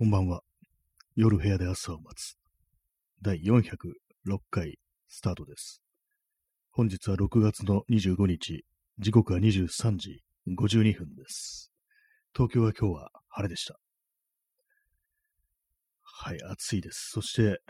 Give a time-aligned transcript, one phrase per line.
[0.00, 0.40] こんばんは。
[1.14, 2.38] 夜部屋で朝を待つ。
[3.20, 4.78] 第406回
[5.10, 5.82] スタートです。
[6.70, 8.64] 本日は6月の25日、
[8.98, 11.70] 時刻は23時52分です。
[12.34, 13.78] 東京は今日は晴れでした。
[16.02, 17.10] はい、暑いです。
[17.12, 17.60] そして、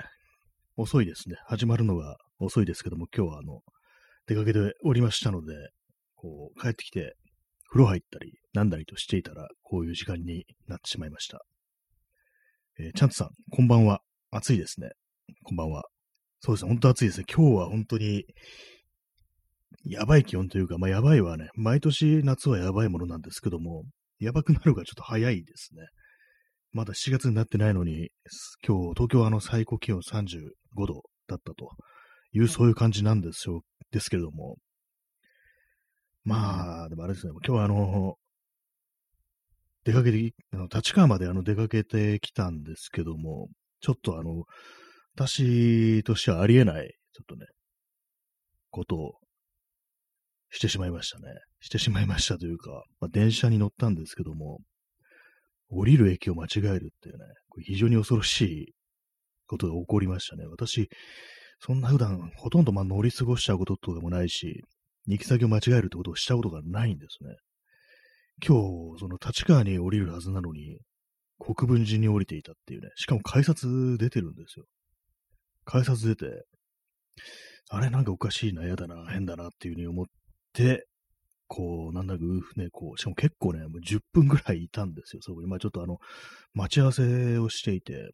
[0.76, 1.34] 遅いですね。
[1.46, 3.62] 始まるのが遅いですけども、今日はあの、
[4.28, 5.52] 出かけておりましたので、
[6.14, 7.16] こう、帰ってきて、
[7.70, 11.44] 風呂入ったり、なんだりとしていたら、こういう時間になってしまいました。
[12.82, 14.00] えー、チャンツさん、こんばんは。
[14.30, 14.92] 暑いですね。
[15.44, 15.84] こんばんは。
[16.40, 17.26] そうですね、本当暑いですね。
[17.30, 18.24] 今日は本当に、
[19.84, 23.84] やばい気温というか、まあやばいはね、毎年夏はやばいものなんですけども、
[24.18, 25.88] やばくなるがちょっと早いですね。
[26.72, 28.08] まだ7月になってないのに、
[28.66, 30.40] 今日、東京はあの最高気温35
[30.86, 31.68] 度だったと
[32.32, 34.56] いう、そういう感じなんですよ、ですけれども。
[36.24, 38.14] まあ、でもあれですね、今日はあの、
[39.84, 43.48] 出かけて、あの立川まであの出かけてきたんですけども、
[43.80, 44.44] ちょっとあの、
[45.14, 47.46] 私としてはありえない、ちょっとね、
[48.70, 49.14] ことを
[50.50, 51.26] してしまいましたね。
[51.60, 54.60] してしまいましたというか、まあ、電車に乗ったんですけども、
[55.68, 58.74] 降りる駅を間違えるっていうね、これ非常に恐ろしい
[59.46, 60.46] ことが起こりましたね。
[60.46, 60.88] 私、
[61.60, 64.62] そんな普段ほとんどまあ乗り過ごしちゃうこととかもないし、
[65.06, 67.36] 行き先を間違えるってことをしたことがないんですね。
[68.46, 70.78] 今日、その立川に降りるはずなのに、
[71.38, 74.66] 国分寺に降りていたっていうね、しかも改札出てるんですよ。
[75.64, 76.44] 改札出て、
[77.68, 80.06] あれなんかおかしいな、嫌だな、変だなっていうふうに思っ
[80.52, 80.86] て、
[81.46, 82.24] こう、なんだか、
[82.56, 85.48] ね、こう、しかも結構ね、もう10分ぐらいいたんですよ、そこに。
[85.48, 85.98] まあちょっとあの、
[86.54, 88.10] 待ち合わせをしていて、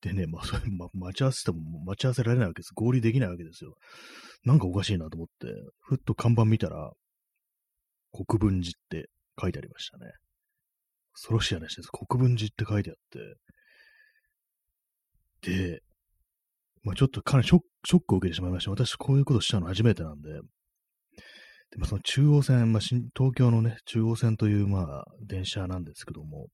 [0.00, 2.72] でね、まあそれ、ま、待ち合わせても待ち合わせられないわけです。
[2.74, 3.74] 合理できないわけですよ。
[4.44, 5.46] なんかおかしいなと思って、
[5.80, 6.92] ふっと看板見たら、
[8.14, 9.08] 国分寺って
[9.40, 10.12] 書いてありましたね。
[11.14, 11.88] 恐ろしい話です。
[11.88, 12.96] 国分寺って書いてあっ
[15.42, 15.50] て。
[15.50, 15.82] で、
[16.84, 18.70] まあちょっとかなりショックを受けてしまいました。
[18.70, 20.30] 私こういうことしたの初めてなんで。
[21.70, 26.46] でもその中央線、まあ、新東京のね、中央線というまあ電車なんですけども、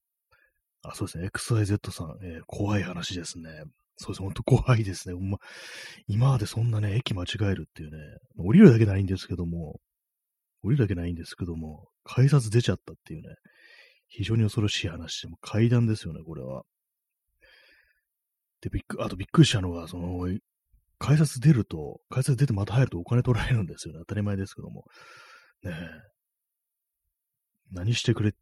[0.82, 3.50] あ、そうですね、XYZ さん、えー怖い話ですね。
[3.96, 5.14] そうです、本当怖いですね。
[5.14, 5.38] ほんま、
[6.06, 7.98] 今までそんなね、駅間違えるっていうね、
[8.38, 9.78] 降りるだけないんですけども、
[10.62, 13.34] 降りるだけないんですけども、改札出ちゃったっていうね、
[14.08, 16.62] 非常に恐ろしい話で、も階段ですよね、これは。
[18.60, 20.26] で、びっく、あとびっくりしたのが、その、
[20.98, 24.00] 改札出ると、改札出てまた入るとお金取られるんですよね。
[24.00, 24.84] 当たり前ですけども。
[25.62, 25.74] ねえ。
[27.72, 28.34] 何してくれ、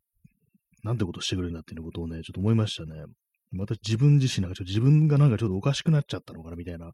[0.82, 3.04] なんてことしてくれるんだっていうことをね、ちょっと思いましたね。
[3.50, 6.92] また自分自身なんかちょっと自分がなんかちょっとおかしくなっちゃったのかなみたいな、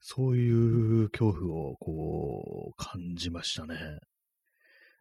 [0.00, 3.76] そういう恐怖をこう感じましたね。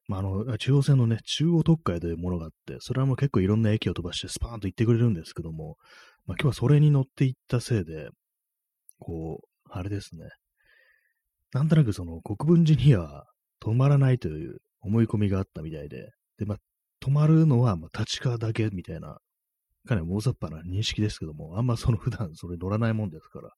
[0.08, 5.78] まあ、あの、中央線のね、中央特快というものがあって、それはもう結構いろんな駅を飛ばしてスパーンと行ってくれるんですけども、
[6.26, 8.10] まあ、今日はそれに乗って行ったせいで、
[9.00, 10.30] こう、あれですね。
[11.54, 13.26] なんとなくその国分寺には
[13.62, 16.58] 止まらないという思い込みがあったみたいで、で、まあ、
[17.04, 19.20] 止まるのはま立川だけみたいな、
[19.88, 23.50] かなり大雑把な認識ですけども、あんまその普段それ乗らないもんですから、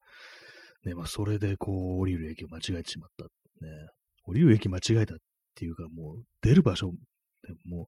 [0.86, 3.26] ね、まあ、それでこう、降りる駅を間違えてしまった。
[3.26, 3.30] ね、
[4.26, 5.18] 降りる駅間違えたっ
[5.54, 6.92] っていうか、もう出る場所、
[7.66, 7.86] もう、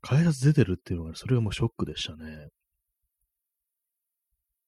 [0.00, 2.48] 改札出てるっていうのが、それがもうショックでしたね。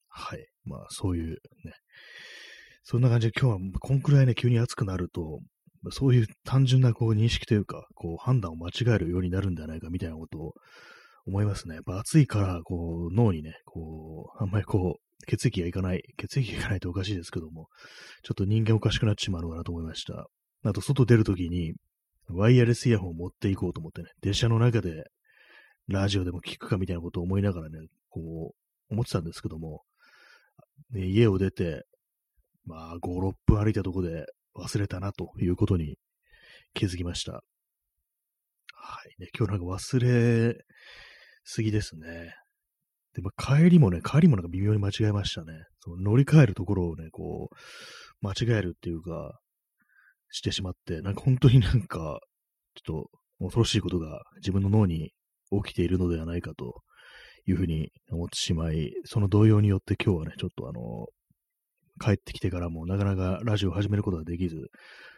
[0.09, 0.47] はい。
[0.65, 1.31] まあ、そういう
[1.65, 1.73] ね。
[2.85, 5.41] そんな感じで今日はこんくらいね、急に暑くなると、
[5.91, 10.55] そういう単純なこう認識というか、こう判断を間違えるようになるんじゃないかみたいなことを
[11.27, 11.77] 思いますね。
[11.77, 17.69] やっぱ暑いから、こう脳にね、こう、あんまりこう、血液がいかない、血液がいかないとおかしいですけども、
[18.23, 20.27] ちょっと人間おかしくなってしまうのかなと思いました。
[20.65, 21.75] あと、外出るときに、
[22.35, 25.05] ワイヤレスイヤホンを持っていこうと思ってね、電車の中で
[25.89, 27.79] ラジオでも聞くかみたいなことを思いながらね、
[28.09, 29.83] こう、思ってたんですけども、
[30.91, 31.85] ね、家を出て、
[32.65, 34.27] まあ、5、6分歩いたとこで
[34.57, 35.97] 忘れたなということに
[36.75, 37.33] 気づきました。
[37.33, 37.41] は
[39.19, 39.21] い。
[39.21, 40.57] ね、今日なんか忘れ
[41.45, 42.35] すぎですね。
[43.15, 45.53] で、ま、帰りもね、帰りもなんか微妙に間違えましたね。
[45.81, 47.57] その乗り換えるところをね、こう、
[48.27, 49.39] 間違えるっていうか、
[50.33, 52.21] してしまって、なんか本当になんか、
[52.75, 55.13] ちょっと恐ろしいことが自分の脳に
[55.65, 56.83] 起きているのではないかと
[57.47, 61.07] いうふうに思ってしまい、その動揺によって今日はね、ちょっとあの、
[62.01, 64.57] 帰ってきてからもなかなかラジオを始めることができず、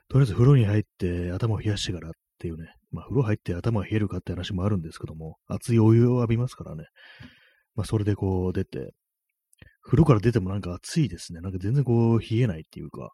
[0.09, 6.85] とりあえず風呂に入って頭を冷やしてからっていうね、まあ風呂入って頭が冷えるかって話もあるんですけども、熱いお湯を浴びますからね、
[7.75, 8.93] まあそれでこう出て、
[9.83, 11.41] 風呂から出てもなんか暑いですね。
[11.41, 13.11] なんか全然こう冷えないっていうか、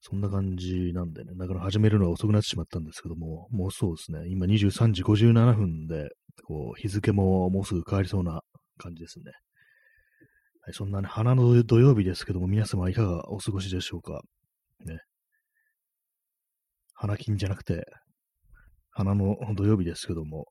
[0.00, 6.10] そんな感じなんでね、だから始めるのが遅くなってしまったんですけども、もうそうですね、今23時57分で、
[6.44, 8.42] こう日付ももうすぐ変わりそうな
[8.78, 9.32] 感じですね。
[10.62, 14.20] はい、そんなね、花の土曜日ですけども、皆様いかがお過ごしでしょうか？
[14.84, 15.00] ね。
[16.94, 17.84] 花金じゃなくて、
[18.90, 20.46] 花の土曜日ですけども、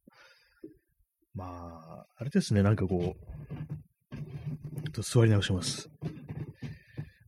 [1.34, 5.90] まあ、あれですね、なんかこう、ちょっと座り直します。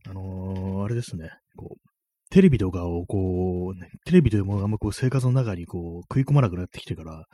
[0.08, 1.89] あのー、あれですね、こう、
[2.30, 7.24] テレビとかをこう、ね、テレビというものがあんまこう生活の中にこう食い込まなくなってきてから、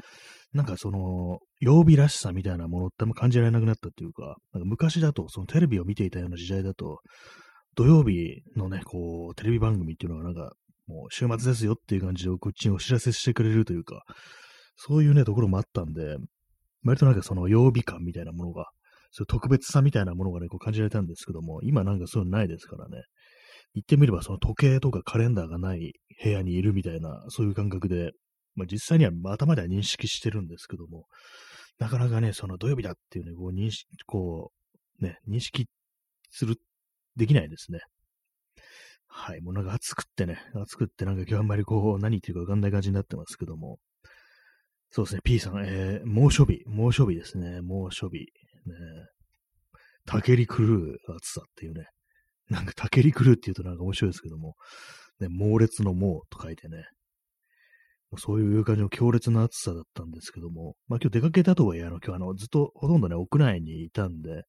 [0.53, 7.01] なんかその、曜日らしさみたいなものってあんま感じられなくなったっていうか、なんか昔だと、そのテレビを見ていたような時代だと、
[7.75, 10.55] 土曜日のね、こう、テレビ番組っていうのがなんか、
[10.87, 14.05] もう週末ですよっていう感じでこっちにお知らせしてくれるというか、
[14.77, 16.17] そういうね、ところもあったんで、
[16.85, 18.71] 割となんかその曜日感みたいなものが、
[19.11, 23.03] そういう特別さみたいなものがね、こう感じられたんですけども、今なんかそういうのないですからね。
[23.75, 25.93] 言ってみればその時計とかカレンダーがない
[26.23, 28.13] 部屋にいるみたいな、そういう感覚で、
[28.55, 31.07] まあ、実際には頭では認識してるんですけども、
[31.79, 34.51] なかなかね、その土曜日だっていうね、こう認識、こ
[35.01, 35.67] う、ね、認識
[36.31, 36.57] する、
[37.17, 37.81] できないですね。
[39.09, 39.41] はい。
[39.41, 43.79] もうなんか暑くってね、暑くってなんか今日あんまりこう、何言ってるかわかんない感じになってますけども。
[44.91, 48.21] そうですね、P さん、えー、猛暑日、猛暑日ですね、猛暑日。
[48.21, 48.27] ね、
[50.07, 51.87] たけり狂う暑さっていうね、
[52.51, 54.55] なんか、たけり狂うって言うとなんか面白いですけども、
[55.21, 56.85] ね、猛烈の猛と書いてね、
[58.19, 64.45] そういう感じの強烈な暑さだったんですけども、まあ今日出かけたとはいえ、あの、今日あの、ずっとほとんどね、屋内にいたんで、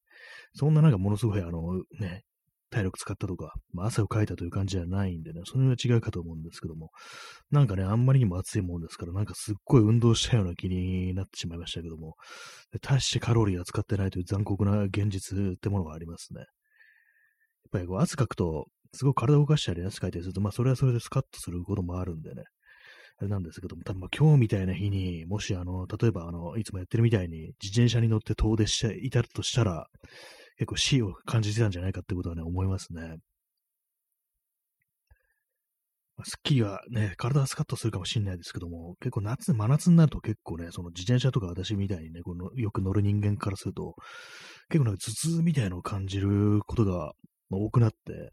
[0.54, 2.22] そんななんかものすごいあの、ね、
[2.70, 6.90] 体力使ったとか、まあ、汗をかいたという感じじゃないんでね、それは違うかと思うんですけども、
[7.50, 12.14] なんかね、あんまりにも暑いもんですから、なんかすっごい運動したような気になってしまいましたけども、
[12.82, 16.44] 大してカロリーは使ってないという残酷な現実ってものがありますね。
[17.70, 22.44] ぱりこう汗かくと、すごく体を動かしたり汗かいたりすると、まあそれはそれでスカッとすることもあるんでね。
[23.20, 29.86] あれなんですけども、多分まあ今日みたいな日に、もしあの、例えばあの、いつもやってるみたいに自転車に乗って遠出していたとしたら、
[30.58, 33.18] 結構死を感じてたんじゃないかってことはね、思いますね。
[36.16, 43.94] まあ、スッキリはね、体はスカッとするかもしれないですけども、結構夏、真夏になると結構ね、その自転車とか私みたいにね、このよく乗る人間からすると、
[44.68, 47.12] 結構なんか頭痛みたいのを感じることが
[47.56, 48.32] 多くなって、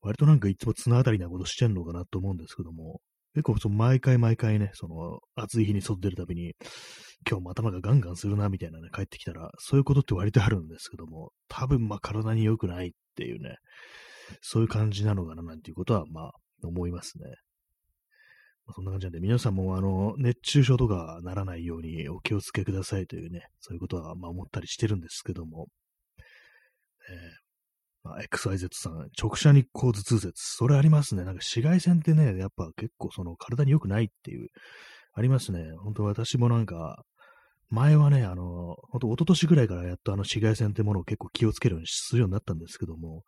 [0.00, 3.00] 割となんかいつも綱当たりなことしてんのかなと思うんですけども、
[3.34, 6.54] 結構その毎回毎回ね、その暑い日に外出るたびに、
[7.28, 13.56] 今日も頭がガンガンするなみたいなね、帰ってきたら、そういうことって割とあるんですけども、多分まあ体に良くないっていうね、
[14.40, 16.32] そういう感じなのかななんていうことはまあ
[16.62, 17.24] 思いますね。
[18.66, 25.68] まあ、そんな感じなんで、皆さんもあの、熱中症とかならないようにお気をつけくださいというね、そういうことはまあ思ったりしてるんですけども、
[27.10, 27.47] えー
[28.16, 30.32] あ、XYZ さん、直射日光頭痛説。
[30.36, 31.24] それありますね。
[31.24, 34.48] なんか紫外線ってね、やっぱ結構その体に良くないっていう、
[35.14, 35.64] ありますね。
[35.82, 37.02] 本当私もなんか、
[37.70, 43.24] 前はね、あの、本当一昨年ぐらいからやっとあの紫外線ってものを結構気をつけるようにするようになったんですけども、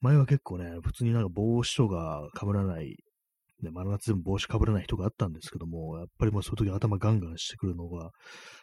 [0.00, 2.96] 前は結構ね、普通になんか帽子とか被らない、
[3.62, 8.10] ね、真夏でも帽子被らない人があったんですけども、やっぱりもうそういう時頭ガンガンしてくるのが、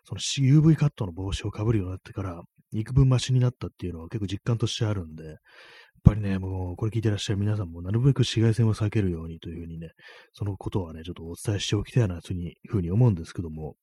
[0.04, 2.42] その UV カットの帽子を被るようになってから、
[2.74, 5.36] 幾分マシになったっていうのは結構実感としてあるんで、やっ
[6.04, 9.92] ぱりね、もうこれ聞いてらっしゃる皆さんもなるべく紫外線を避けるようにというふうにね、
[10.34, 13.76] そのことはね、ちょっとお伝えしておきたいなというふうに思うんですけども、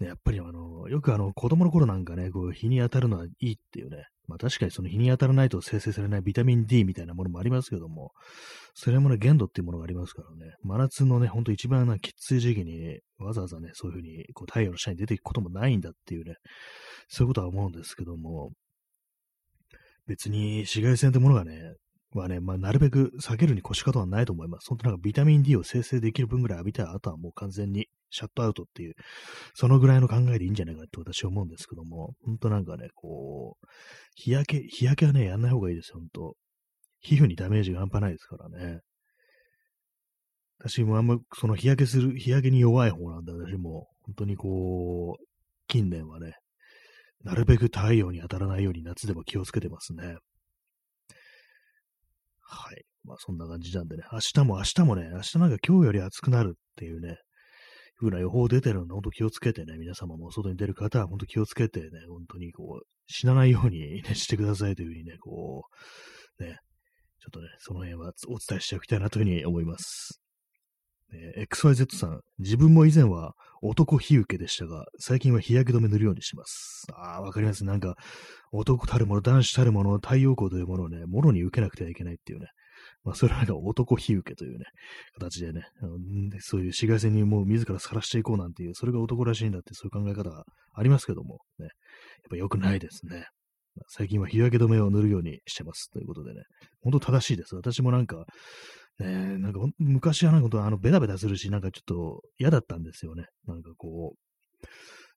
[0.00, 8.12] ね、やっぱりあの、よくあの、子供の頃なんかね、こう、日に当たるのはいいっていうね、まあ確かにその日に当たらないと生成されないビタミン D みたいなものもありますけども、
[8.74, 16.36] それもね、限度っていうものがありますからね、真夏のね、ほんと一番なきつい時期に、わざわざね、そういうふうに、こう、太陽の下に出ていくこともないんだっていうね、
[17.08, 18.52] そういうことは思うんですけども、
[20.06, 21.74] 別に紫外線ってものがね、
[22.18, 24.68] はね、まあ、なるべく避けるに越したことはないと思います。
[24.68, 28.94] 本当なんかビタミン D を生成できる分ぐらい浴びたら、あとはもう完全にシャットアウトっていう、
[29.54, 33.66] そのぐらいの考えでいいんじゃないかって私は思うんですけども、本当なんかね、こう、
[34.14, 36.36] 日焼け、日焼けはね、やんない方がいいですよ、本当
[37.00, 38.80] 皮膚にダメージが半端ないですからね。
[40.58, 45.24] 私もあんま、その日焼けする、日焼けに弱い方なんで、私も、本当にこう、
[45.66, 46.34] 近年はね、
[47.22, 50.16] なるべく太陽に当たらないように夏でも気をつけてますね。
[52.54, 52.84] はい。
[53.04, 57.18] まあそんな感じなんでね、明日も明日もね、明日なんか今日より暑くなるっていうね、
[57.96, 65.64] ふうな予報出てるので、ほんと気をつけてね、皆様も外に出る方はほんと気をつけてね、本当にこう、死なないように、ね、 してくださいというふうにね、こ
[66.38, 66.58] う、ね、
[67.20, 70.23] ちょっとね、その辺はお伝えしておきたいなというふうに思います。
[71.36, 76.86] え XYZ さん、自分も以前は男日受けでしたが、最近は日焼け止め塗るようにします。
[76.92, 77.64] ああ、わかります。
[77.64, 77.96] なんか、
[78.52, 82.46] 男たるもの、男子たるもの、太陽光というものをね、もろに受けなくてはいけないっていうね。
[83.02, 84.64] まあ、それはなんか男日受けというね、
[85.14, 85.62] 形でね、
[86.40, 90.44] そういう紫外線にもう自ら晒していこうなんていう、それが男らしいんだってそういう考え方が
[90.74, 91.70] ありますけども、ね、やっ
[92.30, 93.26] ぱ良くないですね。
[93.88, 95.90] 最近は日焼け止めを塗るようにしてます。
[95.90, 96.42] ということでね、
[96.80, 97.56] 本当正しいです。
[97.56, 98.24] 私もなんか、
[98.98, 103.26] ね、なんか昔はなんかあのベタベタするし、なんかちょっと嫌だったんですよね。
[103.46, 104.66] なんかこう、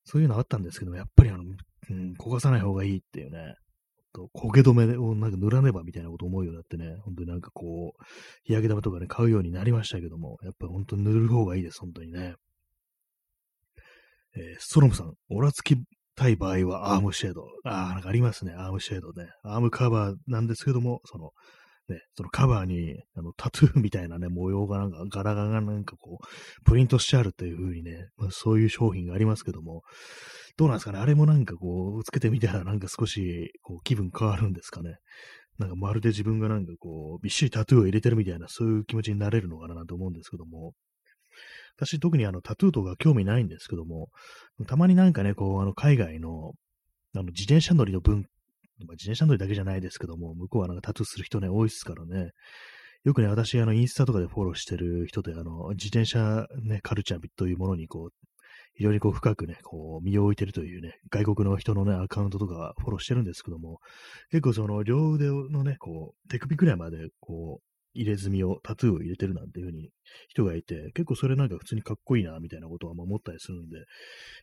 [0.03, 3.55] そういうのあったんですけど、やっぱりあの、うん、焦がさない方がいいっていうね、
[4.13, 8.03] 焦げ止めをなんか塗らねばみたいなこと思うようになってね、本当になんかこう、
[8.43, 12.35] 日焼け止めとかね、買うようになりましたけども、やっぱり本当に塗る方がいいです、本当にね。
[14.35, 15.77] えー、ストロムさん、オラつき
[16.15, 17.43] たい場合はアームシェード。
[17.63, 19.29] ああ、なんかありますね、アームシェードね。
[19.43, 21.31] アームカバーなんですけども、その、
[21.89, 29.83] ね、そのカバーに、あの、タトゥーみたいなね、模様がなんか、柄がなんかこう、プリントしてあるという風にね、まあ、そういう商品がありますけども、
[30.57, 34.97] どうなんですかね、あれもなんかこう、つけてみたらなんか少し、こう、気分変わるんですかね？
[35.59, 40.73] なんかまるで自分がなんかこう、びっしりタトゥーを入れてるみたいな、そういう気持ちになれるのかななんて思うんですけども、
[41.77, 44.09] 私特にあのタトゥーとか興味ないんですけども、
[44.67, 46.53] たまになんかね、こう、あの海外の、
[47.15, 48.25] あの自転車乗りの文
[48.85, 52.31] まあ、自転車乗りだけじゃないですけども、向こうはなんかタトゥーする人ね、多いですからね。
[53.03, 58.27] よくね、私、あの、インスタとかでフォローしてる人で、あの、自転車ね、カルチャーというものに、こう、
[58.75, 63.79] 非常にこう深くね、こう、身を置いてるというね、外国の人のね、アカウントとかフォローしてるんですけども、
[64.29, 67.66] 結構その、両腕のね、こう、手首くらいまで、こう、
[67.97, 69.89] 入れ墨を、タトゥーを入れてるなんていう風に
[70.29, 73.77] 人がいて、結構それなんか普通にかっこいいな、みたいなことは思ったりするんで、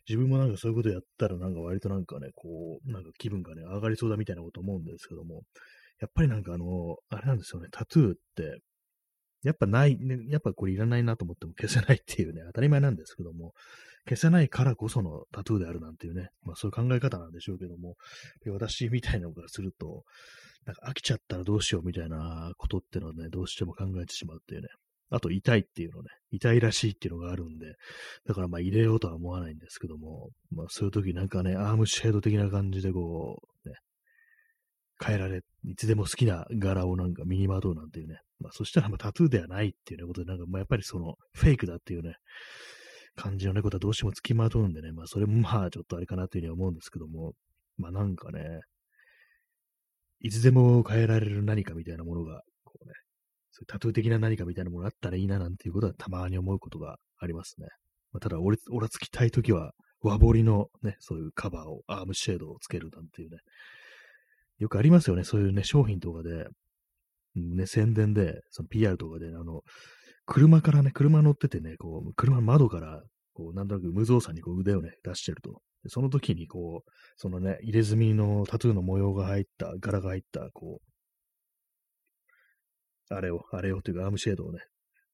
[0.07, 5.43] 自分もなんかそういうことやったらなんか割となんかね、こう、なんか気分がね、上がりそうだみたいなこと思うんですけども、
[5.99, 8.59] やっぱりなんかあの、あれなんですよね、タトゥーって、
[9.45, 13.53] やっぱない、ね、やっぱこれいらないなと思っても消せないっていうね、当たり前なんですけども、
[14.07, 17.95] 消せないからこそのタトゥーであるなんていうね、まあそういう考え方なんでしょうけども、
[18.47, 20.03] 私みたいなのからすると、
[20.65, 24.67] なんか飽きちゃったらどうしようみたいなことってのはね、どうしても考えてしまうっていうね。
[25.11, 27.75] あと痛いっていうのね、痛いらしいっていうのがあるんで、
[28.25, 33.75] だからまあ入れようとは思わないんですけども、まあそういう時なんかね、アームシェード的な感じでこう、ね、
[35.03, 38.19] 変えられ、いつでも好きな柄をなんか身にまとうなんていうね。
[38.39, 42.15] まあそしたらまあタトゥーではないっていうねことで、なんかまあやっぱりそのフェイクだっていうね、
[43.15, 47.33] 感じのねことはどうしても付きまとうんでね、まあそれもまあちょっとあれかなというふうに思うんですけども、
[47.77, 48.61] まあなんかね、
[50.19, 52.93] いつでも変えられる何かみたいなものが、こうね、
[53.51, 57.67] そういうタトゥー的な何かみたいなものがあったらいいななんていうことはたまに思うことがありますね。
[58.11, 63.37] まあ、ただ、俺、俺つきたいときは、和彫りのね、そういうカバーを、アームシェードをつけるなんていうね、
[64.57, 66.47] よくありますよね、そういうね、商品とかで、
[67.35, 69.61] ね、宣伝で、その PR とかで、あの、
[70.25, 73.01] 車からね、車乗っててね、こう、車の窓から、
[73.33, 75.61] こう、なんとなく無造作にこう腕をね、出してると。
[75.87, 80.85] その時にこう、そのね、入れ墨のタトゥーの模様が入った、柄が入った、こう、
[83.13, 84.59] あれを、あれをというかアームシェードをね、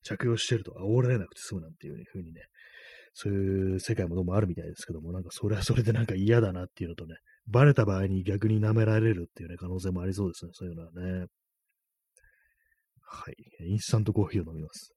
[0.03, 2.41] 着用してると煽られなくて済むなんていう風にね、
[3.13, 7.15] そういう世界もどうもあるみたいですけども、なんかそれはそれでなんか嫌だなっていうのとね、
[7.48, 11.27] バレた場合に逆に舐められるっていうね、可能性もありそうですね、そういうのはね。
[13.03, 13.36] はい。
[13.67, 14.93] インスタントコーヒーを飲みます。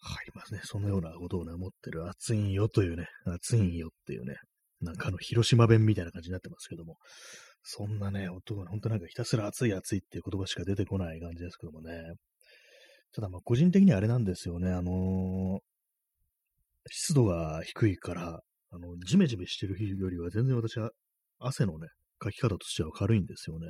[0.00, 4.36] はい、まあね、そのようなことをね、思ってる暑いんよというね、暑いんよっていうね、
[4.80, 6.96] なんかあの、広島弁みたいな感じになってますけども、
[7.62, 11.92] そんなね、音が本当なんかひたすら暑い暑いっていう言葉しか出てこない感じですけどもね。
[13.12, 15.58] ただまあ個人的にはあれなんですよね、あのー、
[16.90, 18.40] 湿度が低いから、
[18.70, 20.90] あの、ジメジメしてる日よりは全然私は
[21.38, 23.66] 汗のね、かき方としては軽いんですよね。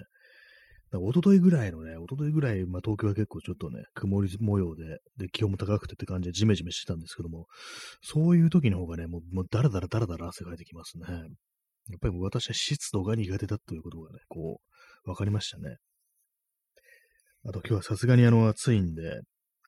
[0.94, 7.46] おとといぐらいのね、おとといぐらい、まあ、東京は結構ちょっとね、曇り模様で、で、気温も高くてって感じでジメジメしてたんですけども、
[8.02, 11.04] そういう時の方がね、もう、もうだらだらだらだら汗かいてきますね。
[11.06, 11.16] や
[11.96, 14.60] っぱりもう私は湿度が苦手だということがね、こ
[15.04, 15.76] う、わかりましたね。
[17.44, 19.20] あと今日はさすがにあの暑いんで、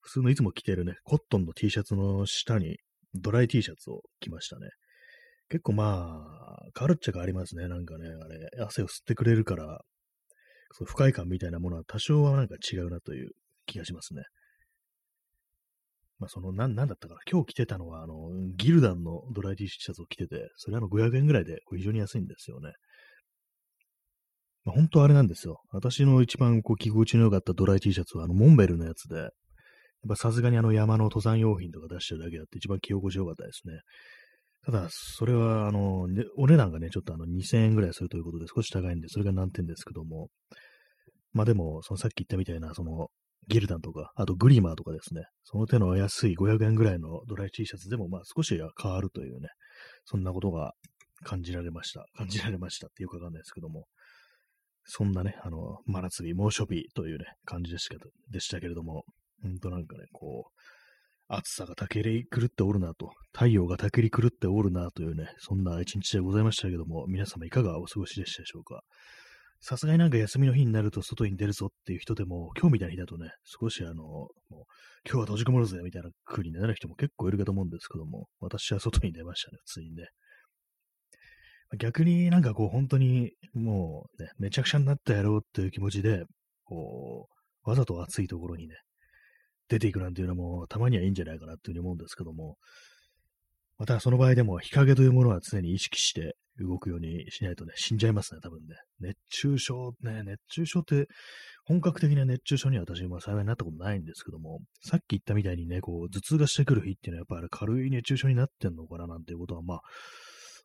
[0.03, 2.79] 普通のいつも着てるね、コットンの T シャツの下に
[3.15, 4.69] ドライ T シャツを着ましたね。
[5.49, 7.67] 結構まあ、変わるっちゃ変わりますね。
[7.67, 9.81] なんかね、あれ、汗を吸ってくれるから、
[10.73, 13.31] その不快感みたいなものは多少はなんか違うなという
[13.67, 14.23] 気がしますね。
[16.21, 17.21] まあ、その、なん、なんだったかな。
[17.29, 18.15] 今日着てたのは、あの、
[18.57, 22.73] ギルダンのドライ T シャツを着てて、それあの500円ぐらいで非常に安いんですよね。
[24.65, 25.63] まあ、本当あれなんですよ。
[25.73, 29.31] 私の一番こう着心地の良かったドライ T シャツはあのモンベルのやつで、
[30.03, 33.81] やっぱさすがにあの山の登山用品とか出してるだけだって一番着心地良かったですね。
[34.65, 40.29] ただ、それは、あの、ね、お値段がね、ちょっとあの、2000円ぐらいするということで、少し高いんで、それが難点ですけども、
[41.33, 43.09] まあでも、そのさっき言ったみたいな、その、
[43.49, 49.49] ギルダンとか、あとグリマーとかですね、その手の安い500円ぐらいのドライ T シャツでも、まあ少しは変わるというね、
[50.05, 50.73] そんなことが
[51.25, 52.05] 感じられました。
[52.15, 53.87] 感じられましたってよくわかんないですけども、
[54.85, 59.05] そんなね、あの、真夏日、猛暑日というね、感じでしたけど、でしたけれども、
[59.43, 60.61] ほんとなんかね、こう、
[61.33, 68.83] 暑さがたけり狂っておるなと、太陽がたけり狂っておるなというね、そんな一日でございましたけども、皆様いかがお過ごしでしたでしょうか。
[69.63, 74.31] さすがになんか休みの日になると外に出るぞっていう人でも、今日みたいな日だとね、少しあの、もう
[75.07, 80.09] 今日は閉じこもるぜみたいな風になる人も結構いるかと思うんですけども、私は外に出ましたね、普通にね。
[81.79, 86.25] 逆になんかこう本当にもうね、めちゃくちゃになってやろうっていう気持ちで、
[86.65, 87.29] こ
[87.65, 88.75] う、わざと暑いところにね、
[89.71, 92.57] 出ていくなんていうのもたまにはいいんじゃないかなっていうふうに思うんですけども、
[93.79, 98.77] またその場合でも日陰というものは常に意識して動くようにしないとね、死んじゃいますね、多分ね。
[99.01, 101.07] 熱中症、ね、熱中症って
[101.65, 109.81] 本格的な熱中症には私は幸いになったことないんですけども、さっき言ったみたいにね、こう、頭痛がしてくる日っていうのはやっぱり軽い熱中症になってんのかななんていうことはまあ、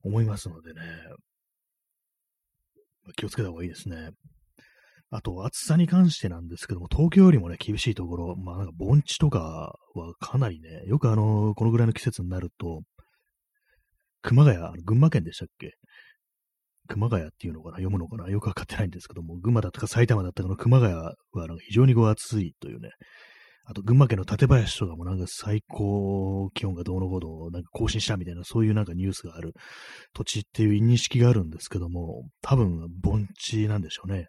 [0.03, 0.81] 思いますのでね、
[3.15, 4.09] 気をつけた方がいいですね。
[5.15, 12.81] あと、暑さに関してなんですけども、東京よりもね、厳しいところ、まあなんか盆地とかはかなりね、よくあの、このぐらいの季節になると、
[14.21, 15.71] 熊谷、群馬県でしたっけ？
[16.87, 17.77] 熊谷っていうのかな？
[17.77, 18.29] 読むのかな？
[18.29, 22.89] よくわかってないんですけども、群馬だったか埼玉だったかの熊谷はなんか非常にこう暑いというね、
[23.67, 29.53] あと、群馬県の館林とかもなんか最高気温がどうのこうの、なんか更新したみたいな、そういうなんかニュースがある
[30.13, 34.27] 土地っていう認識があるんですけども、多分盆地なんでしょうね。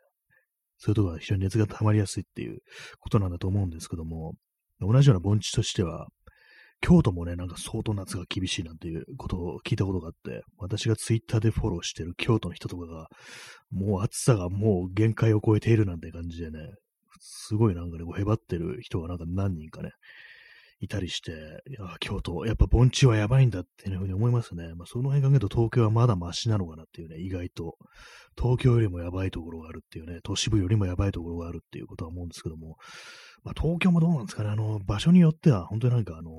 [0.79, 2.59] そういうところは非常に熱が溜まりやすいっていう
[3.01, 4.35] ことなんだと思うんですけども、
[4.81, 6.09] 同じような盆地としては、
[6.83, 13.09] 京都もね、なんか相当夏が厳しいなんていうことを聞いたことがあって、私がツイッターでフォローしてる京都の人とかが、
[13.71, 16.59] もう暑さがもう限界を超えているなんて感じでね、
[17.19, 19.93] すごいなんかね、こうへばってる人がなんか何人かね、
[20.81, 21.33] いたりして、
[21.69, 24.75] いや、京都、やっぱ盆地はやばいんだっていうふうに思いますね。
[24.75, 27.77] まあ、その辺考えると東京はまだマシなのかなっていうね、意外と。
[28.39, 32.77] 東京よりもやばいところがあるっていうね、都市部よりもやばいところがあるっていうことは思うんですけども、
[33.43, 36.31] まあ、東京もどうなんですかね、あの、場所によっては、本当になんかあの、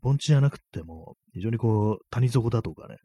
[0.00, 2.96] 盆地じゃなくても、非常にこう、谷底だとかね、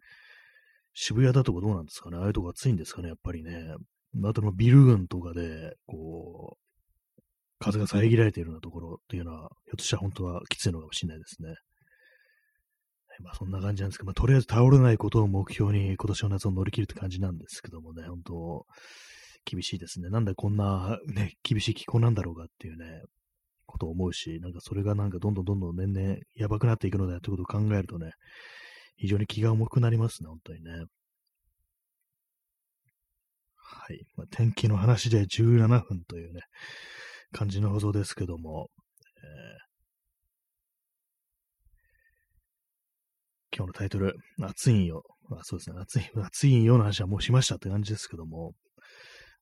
[0.93, 3.75] 渋谷だとかどうなんですかね、ああいうとこ暑いんですかね、やっぱりね。
[4.23, 6.63] あとのビル群とかで、こう、
[7.63, 11.55] 風が遮られているようなところっていうのは、ひょっとしたら本当はきついのかもしれないですね。
[13.23, 18.65] まあそんな感じなんですけど、まあとりあえず倒れないことを目標に今年の夏を乗り切るって感じなんですけどもね、本当
[19.45, 20.09] 厳しいですね。
[20.09, 23.01] なんでこんなね、厳しい気候なんだろうかっていうね、
[23.65, 28.11] ことを思うし、なんかそれがなんかどんどんどんどん年々やばくなっていくのだということを考えるとね、
[28.97, 30.85] 非常に気が重くなりますね、本当にね。
[33.55, 34.05] はい。
[34.15, 36.41] まあ、天気の話で17分というね、
[37.33, 38.69] 感じの放送ですけども、
[39.17, 45.03] えー、今日のタイトル、暑いんよ。
[45.31, 48.53] あそうですね、暑い、暑いんよの話はもうしましたって感じですけども、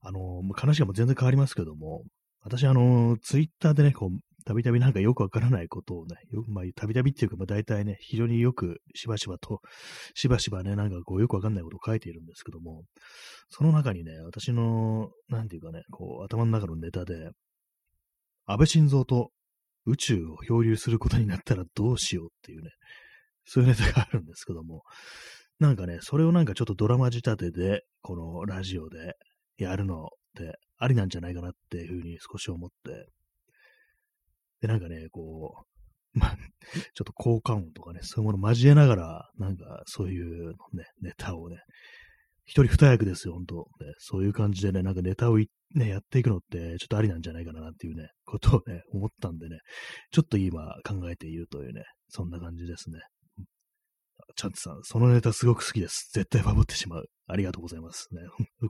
[0.02, 2.04] あのー、話がもう全然変わりますけども、
[2.44, 4.10] 私、あのー、ツイッターでね、こう、
[4.44, 9.62] たびたびなんかよくわからないことをね、よまあ、たびたびっていうか、まあ、大体ね、非常によくしばしばと、
[10.16, 12.84] しばしばね、なんかこう、よくわかんないことを書いているんですけども、
[13.50, 17.30] その中にね、私の、なんていうかね、こう、頭の中のネタで、
[18.46, 19.32] 安倍晋三と
[19.86, 22.72] 宇宙を漂流することになったらどうしようっていうね、
[23.46, 24.84] そういうネタがあるんですけども、
[25.60, 29.16] なんかね、それをなんかちょっとドラマ仕立てで、このラジオで
[29.58, 33.08] やるのってありなんじゃないかなっていうふうに少し思って、
[34.62, 35.66] で、なんかね、こ
[36.16, 36.38] う、まあ、
[36.94, 41.58] ちょっと効果音とかね、そういうもの交えながら、なんかそういうね、ネタをね、
[42.46, 43.94] 一人二役ですよ、本当、ね。
[43.98, 49.60] そういう感じでね、なんかネタをね、やっていくのって、ちょっとありなんじゃないかなっていうね、 ことをね、思ったんでね、
[50.12, 53.00] ちょっと今考えているというね、そんな感じですね。
[54.36, 56.10] チャンツさん、そのネタすごく好きです。
[56.14, 57.06] 絶対バブってしまう。
[57.28, 58.22] ありがとうございますね。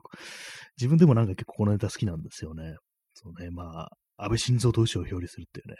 [0.76, 2.76] 自分でもなんか結構このネタ好きなんですよね。
[3.14, 5.76] そうね、まあ、安倍晋三と牛を表裏するっていうね。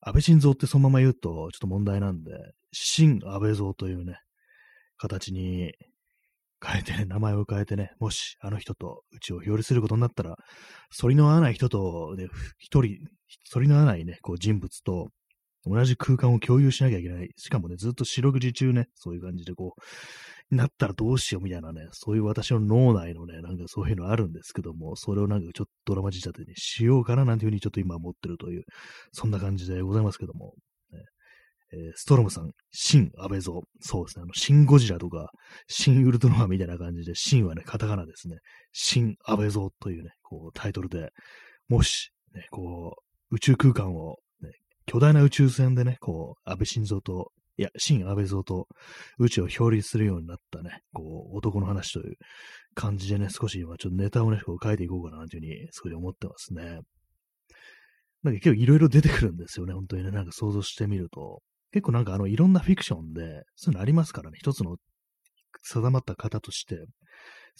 [0.00, 2.32] 安倍晋三ってそのまま言うとちょっと問題なんで、
[2.72, 4.18] 新安倍像というね、
[4.96, 5.72] 形に
[6.64, 10.36] 変えてね、名前を変えてね、もしあの人とうちを表裏することになったら、
[10.98, 12.26] 反りの合わない人と、ね、
[12.58, 12.98] 一人、
[13.52, 15.08] 反りの合わないね、こう人物と
[15.66, 17.30] 同じ空間を共有しなきゃいけない。
[17.36, 19.74] しかもね、ずっと四六時中ね、そういう感じでこ
[20.50, 28.64] う、なったらどうしようみたいなね、そういう私の脳内のね、なんかそういうのあるんですけども、それをなんかちょっとドラマ仕立てにしようかななんていうふうにちょっと今思ってるという、
[29.12, 30.54] そんな感じでございますけども、
[31.72, 33.60] え、ストロムさん、新安倍蔵。
[33.80, 34.22] そうですね。
[34.22, 35.30] あの、新ゴジラとか、
[35.66, 38.36] 新ウルトラマンみたいな感じで、新はね、カタカナですね。
[38.72, 41.10] 新安倍蔵というね、こう、タイトルで、
[41.68, 42.96] もし、ね、こ
[43.30, 44.50] う、宇宙空間を、ね、
[44.86, 48.66] 巨大な宇宙船でね、こう、安倍晋三と、いや、新安倍蔵と
[49.18, 52.16] 宇宙を表裏するようになったね、こう、男の話という
[52.74, 56.80] 感じでね、少し今ちょっとネタをね、こう書いていこうかなというふうに、少し思ってますね。
[58.24, 60.10] なんか結構いろいろ出てくるんですよね、本当にね。
[60.10, 61.42] なんか想像してみると。
[61.74, 64.76] 結構なんかあの、いろんなフィクションで、そういうのありますからね、一つの
[65.64, 66.86] 定まった方として、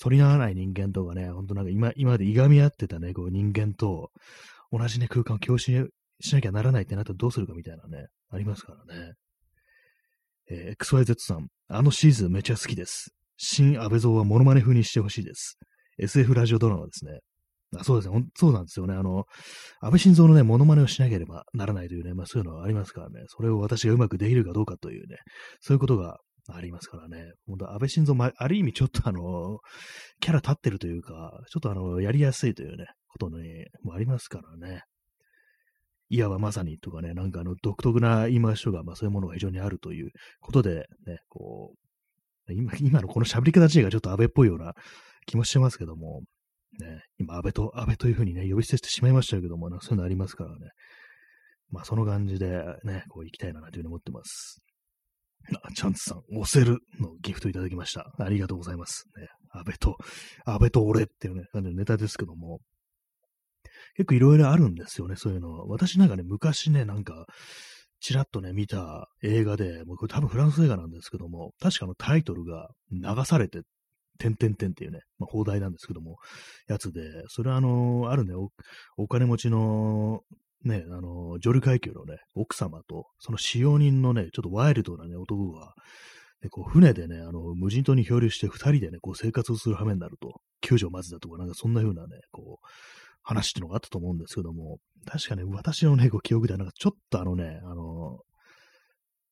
[0.00, 4.12] 反りならない人間とかね、ほんとなんか今、今までいがみ合ってたね、こう人間と、
[4.70, 9.14] 同じね、空間を共有しなきゃならないってなったらどうするかみたいなね、ありますからね。
[10.48, 13.12] えー、XYZ さん、あのシーズンめちゃ好きです。
[13.37, 15.59] 新安倍蔵はモノマネ風にしてほしいです。
[15.98, 17.18] SF ラジオドラマですね。
[17.77, 18.24] あそうですね。
[18.37, 18.94] そうなんですよね。
[18.94, 19.24] あの、
[19.81, 23.24] 安倍晋三のね、モノマネをしなければならないというね、まあそういうのはありますからね。
[23.29, 25.16] それを私がうまくできるかどうかというね、
[25.61, 27.33] そういうことがありますからね。
[27.46, 29.59] 本当安倍晋三、まある意味ちょっとあの、
[30.20, 34.83] キャラ立ってるというか、ちょっとあの、やりやすいというね、ことにもありますからね。
[36.11, 41.74] いわばまさにとかね、なんかあの、独特な言い回しとか、まあそういうものが非常にあるということで、ね、こ
[42.48, 44.74] う、今、今のこの喋り方自体がちょっと安倍っぽいような
[45.27, 46.22] 気もしてますけども、
[46.81, 50.57] ね、今、安倍と、安倍というふうにね、呼び捨てしてしまいましたけども、そういうのありますからね。
[51.71, 54.61] まあ、その感じでね、こう行きたいなというふうに思ってます。
[55.63, 58.13] あ、チャンツさん、押せるのギフトいただきました。
[58.19, 59.05] ありがとうございます。
[59.17, 59.97] ね、安倍と、
[60.45, 62.61] 安倍と俺っていうね、感じのネタですけども、
[63.97, 65.67] 結構いろいろあるんですよね、そういうのは。
[65.67, 67.27] 私なんかね、昔ね、なんか、
[68.01, 73.67] ちらっとね、見た映画で、もうこれ多分フランス映画なんですけども、確かのタイトルが流されてて
[74.31, 76.18] んてんてんっていうね、まあ、放題なんですけども、
[76.68, 78.50] やつで、それはあの、あるねお、
[78.96, 80.22] お金持ちの、
[80.64, 85.74] ね、あの、ジョル階級のね、奥様と、その使用人のね、ちょっとワイルドなね、男が、
[86.40, 92.66] でこう船でね、あの、無人島に漂流して二人でね、こう生活をする羽目になると、救助を待つだとか、なんかそんな風なね、こう、
[93.22, 98.20] 話っていうのがあったと思うんですけども、確かね、私のね、こう記憶ではなんかちょっとあのね、あの、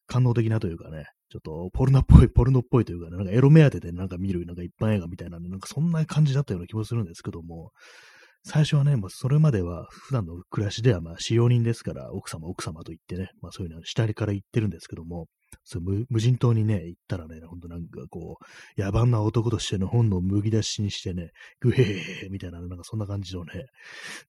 [0.06, 7.72] 感動的なというかね、ちょっとポルノっぽい、ポルノっぽいというかね、なんかエロ目当てでなんか見るなんか一般映画みたいな、なんかそんな感じだったような気もするんですけども、
[8.44, 15.28] 最初はね、もうそれまでは普段の暮らしではまあ使用人ですから、奥様、奥様と言ってね、まあそういうのは下りから言ってるんですけども、
[15.64, 18.38] そ無無人島にね、行ったらね、ほんとなんかこ
[18.76, 23.66] う、野蛮な男としての本能をむき出しにしてね、グヘーみたいな、なんかそんな感じのね、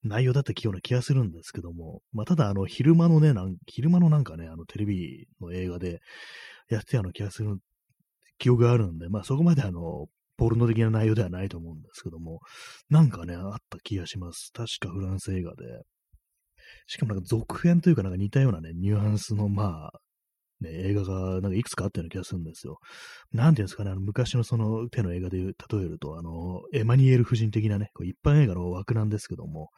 [0.04, 6.02] 内容だったような気がするんですけども、まあただあの、昼間のね、なん昼間のなんかね、あのテレビの映画で
[6.70, 7.58] やってたような気がする
[8.38, 12.40] 記憶があるんで、まあそこまであの、ポルノ的な内容ではないと思うんですけども、
[12.90, 14.52] なんかね、あった気がします。
[14.54, 15.64] 確かフランス映画で。
[16.88, 20.00] しかもなんか続編というかなんか似たようなね、ニュアンスのまあ、
[20.62, 22.80] ね、映画がなんかいくつかあったような気がするんですよ。
[23.32, 29.70] なんていうんですかね、あの昔のその手の映画で例えると、あの、エマニエル夫人的なね、こう一般映画の枠なんですけども、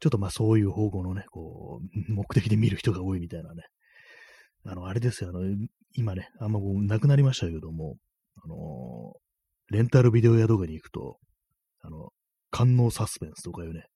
[0.00, 3.62] ちょっとまあそういう方向のね、こう、目的で見る人が多いみたいなね。
[4.64, 5.40] あの、あれですよ、あの、
[5.94, 7.96] 今ね、あんまこう、なくなりましたけども、
[8.42, 9.14] あの
[9.70, 11.18] レンタルビデオ屋とかに行くと、
[11.82, 12.10] あの、
[12.50, 13.86] 官能サスペンスとかいうね、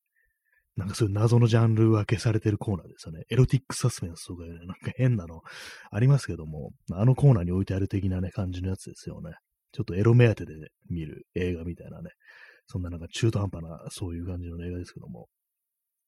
[0.77, 3.25] なんかそういう謎のジャンル分けされてるコーナーですよね。
[3.29, 5.43] エロティックサスペンスとかいうね、なんか変なの
[5.91, 9.33] ありますけども、あのコーナーに置いてある的なね、感じのやつですよね。
[9.73, 10.55] ちょっとエロ目当てで
[10.89, 12.11] 見る映画みたいなね。
[12.67, 15.29] そんななんか中途半端な、そういう感じの映画ですけども。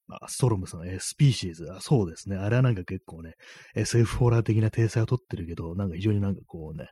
[0.09, 1.67] あ、ストロムさん、えー、スピーシーズ。
[1.73, 2.37] あ、そうですね。
[2.37, 3.35] あれはなんか結構ね、
[3.75, 6.89] SF ホラー的な体裁をとってるけど、なんか非常になんかこうね、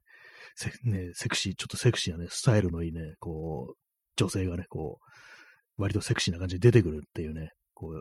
[0.54, 3.76] セねセクシー、ちょっとセクシーなね、スタイルのいいね、こう、
[4.16, 4.98] 女性がね、こ
[5.78, 8.00] う、割とセクシーな感じで出てくるっていうね、こう、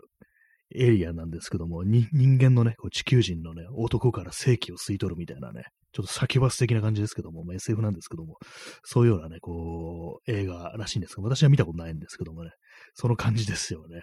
[0.72, 8.36] エリアなんですけども、人間のね、こう地球人のね、男から正気を吸い取るみたいなね、ちょっと先バス的な感じですけども、まあ、SF なんですけども、
[8.84, 12.50] そういうようなね、こう、映画らしいんですけど、私は見たことないんですけどもね、
[12.94, 14.02] その感じですよね。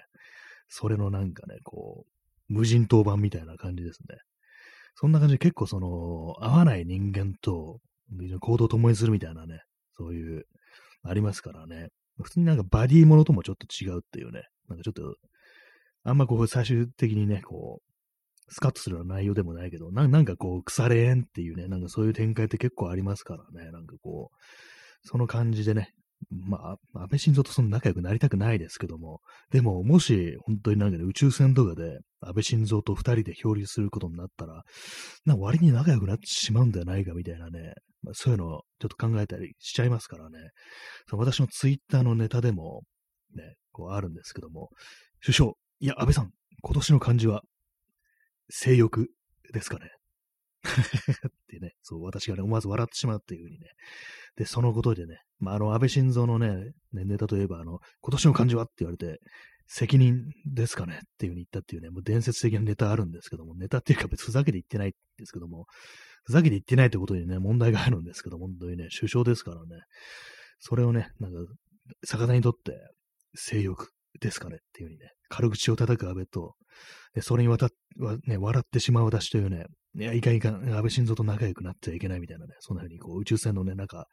[0.68, 4.18] それのなんかね、こう、無人島版みたいな感じですね。
[4.96, 7.80] そんな感じで結構その、合わない人間と
[8.40, 9.62] 行動を共にするみたいなね、
[9.98, 10.46] そういう、
[11.04, 11.90] ありますからね。
[12.22, 15.16] 普通になんかバディものともちょっと違うっていうね、なんかちょっと、
[16.04, 25.94] あんまこう最終的にね、こう、スカッとするような内容でもないけど、なんかこう、腐れ縁っていうね、なんかそういう展開って結構ありますからね、なんかこう、その感じでね、
[26.30, 34.64] まあ、安倍晋三とその仲良くなりたくないですけども、でも、もし、本当になんかね、宇宙船とかで、安倍晋三と二人で漂流することになったら、
[35.26, 40.38] な割に仲良くなってしまうんじゃないかみたいなね、まあ、そういうのをちょっと考えたりしちゃいますからね。
[41.10, 42.84] そ私のツイッターのネタでも、
[43.36, 44.70] ね、こうあるんですけども、
[45.22, 47.44] 首相、いや、安倍さん、今年の漢字は、
[48.50, 49.10] 性欲
[49.54, 49.92] ですかね。
[50.82, 53.68] ってね、そう、私がね、思わず笑ってしまうっていうふうにね。
[54.36, 59.20] で、そのことでね、まあ、あの、安倍晋三のね、ネタといえば、あの、今年の漢字はって言われて、
[59.68, 65.66] 責任ですかねっていうふうに言ったっていうね、もう伝説的なネタあるんですけども、ネタっていうか別にふざけて言ってないんですけども、
[66.24, 69.82] ふざけて言ってないってことにね、問題があるんですけども、本当にね、首相ですからね、
[70.60, 71.38] それをね、なんか、
[72.06, 72.78] 逆手にとって、
[73.36, 76.56] 性欲ですかねっていうふうにね、軽口を叩く安倍と、
[77.14, 77.70] でそれにわた
[78.26, 84.08] ね、笑ってしまう私というね、いや、いかんいかん、安倍晋三と仲良くなってはいけないみたいなね、そんな風にこう宇宙船のね、なんか、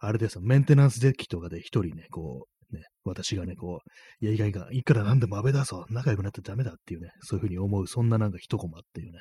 [0.00, 3.80] あれですよ、メンテナンスデッキとかで一人ね、こう、ね、私がね、こ
[4.20, 9.20] う、いや、いかんいかん、いくらなんでも安倍だぞ、仲良くなってダメだっていうね、そういう風に思う、そんななんか一コマっていうね、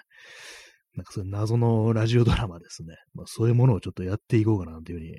[0.96, 2.96] なんかそういう謎のラジオドラマですね。
[3.13, 5.13] まあそういうものをちょっとやっていこうかなというふうに、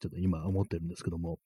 [0.00, 1.38] ちょっと今思ってるんですけども、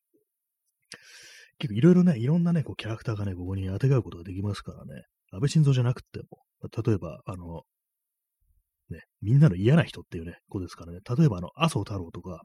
[1.59, 5.03] 結構いろいろね、いろんなね、こうキャラクターがね、ここに当てがうことができますからね、
[5.33, 6.41] 安倍晋三じゃなくても、
[6.85, 7.63] 例えば、あの、
[8.91, 12.43] ね、みんなの嫌な人っていうね、子ですからね、例えばあの、麻生太郎とか、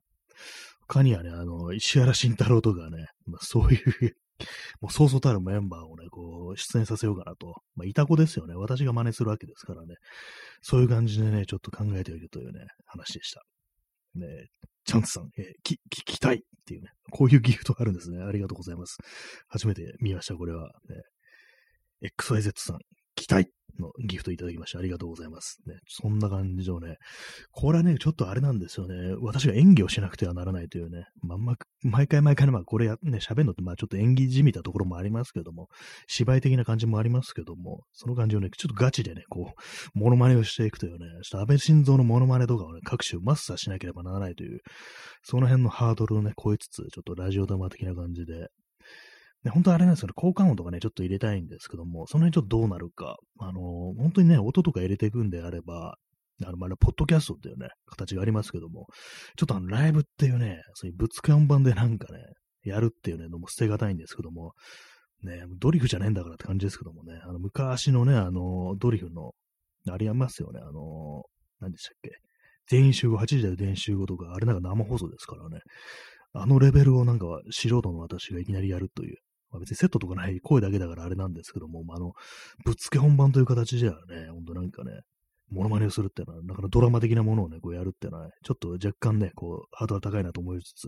[0.88, 4.15] 他にはね、あの、石原慎太郎とかね、まあ、そういう
[4.82, 7.62] もうそうそうたるメンバーをね、こう、出演させようかなと。
[7.75, 8.56] まあ、いた子ですよね。
[8.56, 9.95] 私が真似するわけですからね。
[10.62, 13.43] そういう感じでね、ちょっと考えておいるというね、話でした。
[14.15, 14.47] ね
[14.86, 18.23] チャンスさん、えー、き、聞きたいっていうね、こういうギフトがあるんですね。
[18.23, 18.97] ありがとうございます。
[19.47, 20.71] 初めて見ました、これは。
[22.02, 22.80] ね、XYZ さん、
[23.19, 25.60] 期待のギフトいただきましてありがとうございます。
[25.65, 26.97] ね、そんな感じのね、
[27.51, 29.15] これはね、ちょっとあれなんですよね。
[29.21, 35.67] 私が演技をしなくてはならないというね、まんま、毎回毎回ね、まあこれや、ね、喋るのってまあちょっと演技じみたところもありますけども、
[36.08, 44.60] 芝居的な感じもありますけども、その感じをね、ちょっとガチでね、こう、モノマネをしていくというね、ちょっと安倍晋三のモノマネとかをね、各種マスターしなければならないという、
[45.23, 48.49] その辺のハードルをね、超えつつ、ちょっとラジオ玉的な感じで、
[49.43, 55.97] ね、本当あれなんですけど、効果音とかね、ちょっと入れたいんですけども、その辺ちょっとどうなるか、あのー、本当にね、音とか入れていくんであれば、
[56.45, 58.88] あの、まあ、ポッドキャストっていうね、形がありますけども、
[59.38, 62.19] ちょっとあの、ライブっていうね、そういう物感版でなんかね、
[62.63, 64.54] やるっていうね、のも捨てがたいんですけども、
[65.23, 69.34] ね、ドリフじゃねえんだからって感じですけどもね、あの、昔のね、あの、ドリフの、
[69.89, 71.23] ありますよね、あの、
[71.60, 72.12] 何でしたっけ、
[72.67, 75.60] 全員集合、8時台全員集合とか、あれなんか生放送ですからね、
[76.34, 79.17] あのレベルをなんか素人の私がいきなりやるという、
[79.51, 82.13] まあ、別にセットとかない声だけだからあれなんですけども、まあ、あの、
[82.65, 85.01] ぶっつけ本番という形ではね、ほんとなんかね、
[85.51, 90.88] モノマネをするっていうのは、なかなかドラマ的なものをね、こうやるっていうのは、ちょっと若干ね、こう、ハードル高いなと思いつつ、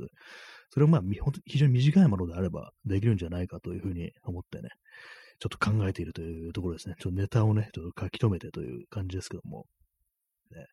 [0.69, 1.02] それをまあ、
[1.45, 4.69] 非常に短いものであればできるんじゃないかというふうに思ってね、
[5.39, 6.95] ちょっと考えているというところですね。
[7.00, 9.65] ちょっとネタをね、ちょっと書き留めてという感じですけども、
[10.52, 10.67] ね、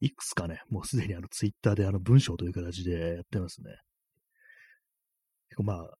[0.00, 3.72] いくつかね、もうすでにあのツイッターであの文章という形でやってますね。
[5.48, 5.90] 結構まあ、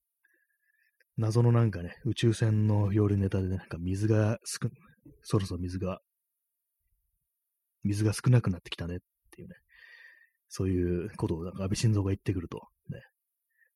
[1.17, 4.69] 謎のなんかね、宇宙船の料理ネタでね、なんか水が少、
[5.23, 6.01] そろそろ水が、
[7.85, 8.99] 水が少なくなってきたねっ
[9.31, 9.55] ていうね、
[10.49, 13.01] そういうことをなんか安倍晋三が言ってくると、ね。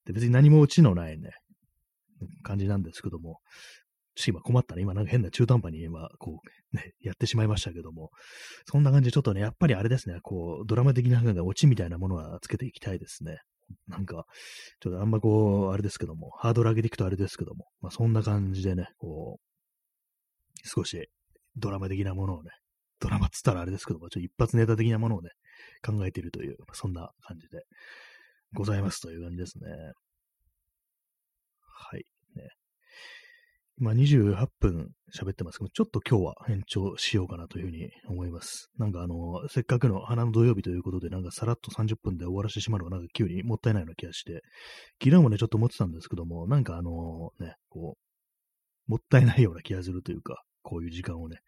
[0.07, 1.31] で、別に何もオチのないね、
[2.43, 3.41] 感じなんですけども、
[4.27, 4.83] 今困ったね。
[4.83, 6.41] 今なんか変な中途半端に今、こ
[6.73, 8.11] う、ね、やってしまいましたけども、
[8.65, 13.39] そんな感じでちょっとね、やっぱりあれですね、こう、ドラマ的なオチみたいなものはつけていきたいですね。
[13.89, 14.27] なんか、
[14.81, 21.09] ちょっとあんまこう、あれですけども、ハードル上げていくとあれですけども、まあそんな感じでね、こう、少し
[21.57, 22.51] ドラマ的なものをね、
[23.01, 25.31] ドラマっつったらあれですけども、ちょっと一発ネタ的なものをね、
[25.85, 27.63] 考えているという、そんな感じで
[28.53, 29.71] ございますという感じですね。
[31.61, 32.05] はい。
[32.35, 32.49] ね、
[33.79, 38.71] 今28分喋ってますけど、ちょっと今日は延長しようかなというふうに思います。
[38.79, 44.43] なんかあの、せっかくの花の土曜日ということで、なんかさらっと30分で終わらせてしまうのがなんか急にもったいないような気がして、
[45.03, 47.97] 昨日もね、ちょっと思ってたんですけども、なんかあのね、こ
[48.89, 51.39] う、もったいないような気がするというか、こういう時間をね、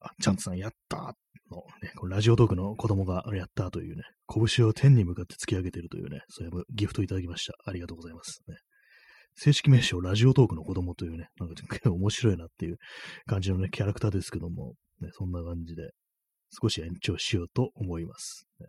[0.00, 1.16] あ、チャンツさんやった
[1.50, 7.54] の、ね、このラジオトークの子供がやったというね、拳を天に向かって突き上げているというね、そういうギフトいただきました。
[7.64, 8.42] ありがとうございます。
[8.48, 8.56] ね、
[9.40, 12.78] 正式名称ラジオトークの子供というね、 なんか面白いなっていう
[13.26, 15.92] 感じのね、キャラクターですけども、ね、そんな感じで
[16.60, 18.48] 少し延長しようと思います。
[18.58, 18.66] ね、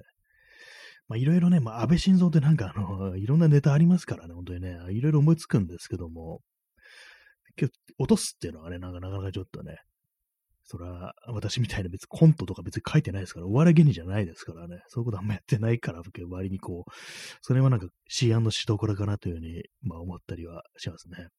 [1.08, 6.44] まあいろいろね、まあ安倍晋三ってなんかあの、いろんなネタありますからね、本当にね、いろいろ思いつくんですけども、
[7.60, 9.78] 今日落とすっていうのはね、なんかなかなかちょっとね、
[10.72, 16.92] そら、私みたいな別にコントとか別に書いてないですから、お笑い芸人じゃないですからね、そういうことあんまやってないから、割にこう、
[17.42, 21.30] それはなんか C& しどころかなというふうに、まあ思ったりはしますね。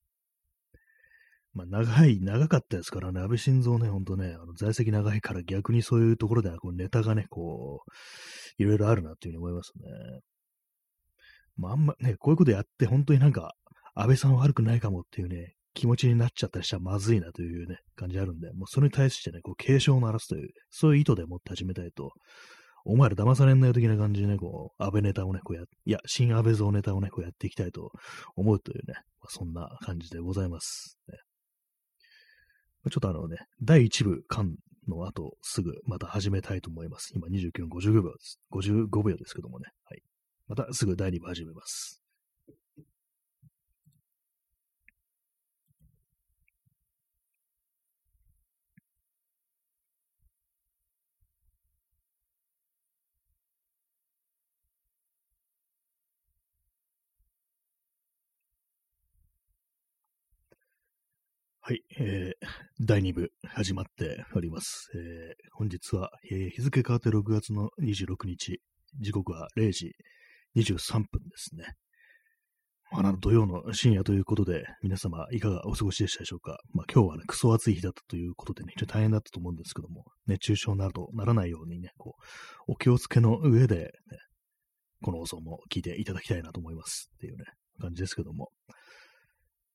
[1.55, 10.21] まあ長い、長かったですからね、安倍晋三ね、ほんとね、あの在籍長いから逆にそういうところではこうネタがね、こう、いろいろあるなっていうふうに思いますね。
[11.57, 13.55] まああんまね、こういうことやって本当になんか、
[13.95, 22.13] 安倍さんは悪くないかもっていうね、気持ちになっちゃったりしたらまずいなというね、感じあるんで、もうそれに対してね、こう警鐘を鳴らすという、そういう意図でもって始めたいと、
[22.85, 27.93] お前ら騙されんなよ的な感じでね、こう、安倍ネタをね、こうや、いや、新安倍像ネタをね、こうやっていきたいと
[28.37, 31.19] 思うというね、まあ、そんな感じでございます、ね。
[32.91, 34.57] ちょっとあのね、第1部間
[34.89, 37.13] の後、すぐまた始めたいと思います。
[37.15, 38.41] 今29分55秒です。
[38.53, 39.67] 55秒ですけどもね。
[39.85, 40.03] はい。
[40.49, 42.00] またすぐ第2部始めます。
[61.71, 62.47] はい、えー、
[62.81, 64.91] 第2部始まっております。
[64.93, 68.61] えー、本日は、えー、日付変わって6月の26日、
[68.99, 69.93] 時刻は0時
[70.57, 71.77] 23分ですね。
[72.91, 76.59] まあ、土曜の深夜ということで、皆様いかがお過ごしでしたでしょうか。
[76.73, 84.19] まあ、今日はね、クソ暑い日だったということでね、非常に大変だったと思うんですけども、熱中症などならないようにね、こう、お気をつけの上で、ね、
[85.03, 87.45] この放送も聞いていただきたいなと思いますっていうね、
[87.81, 88.51] 感じですけども。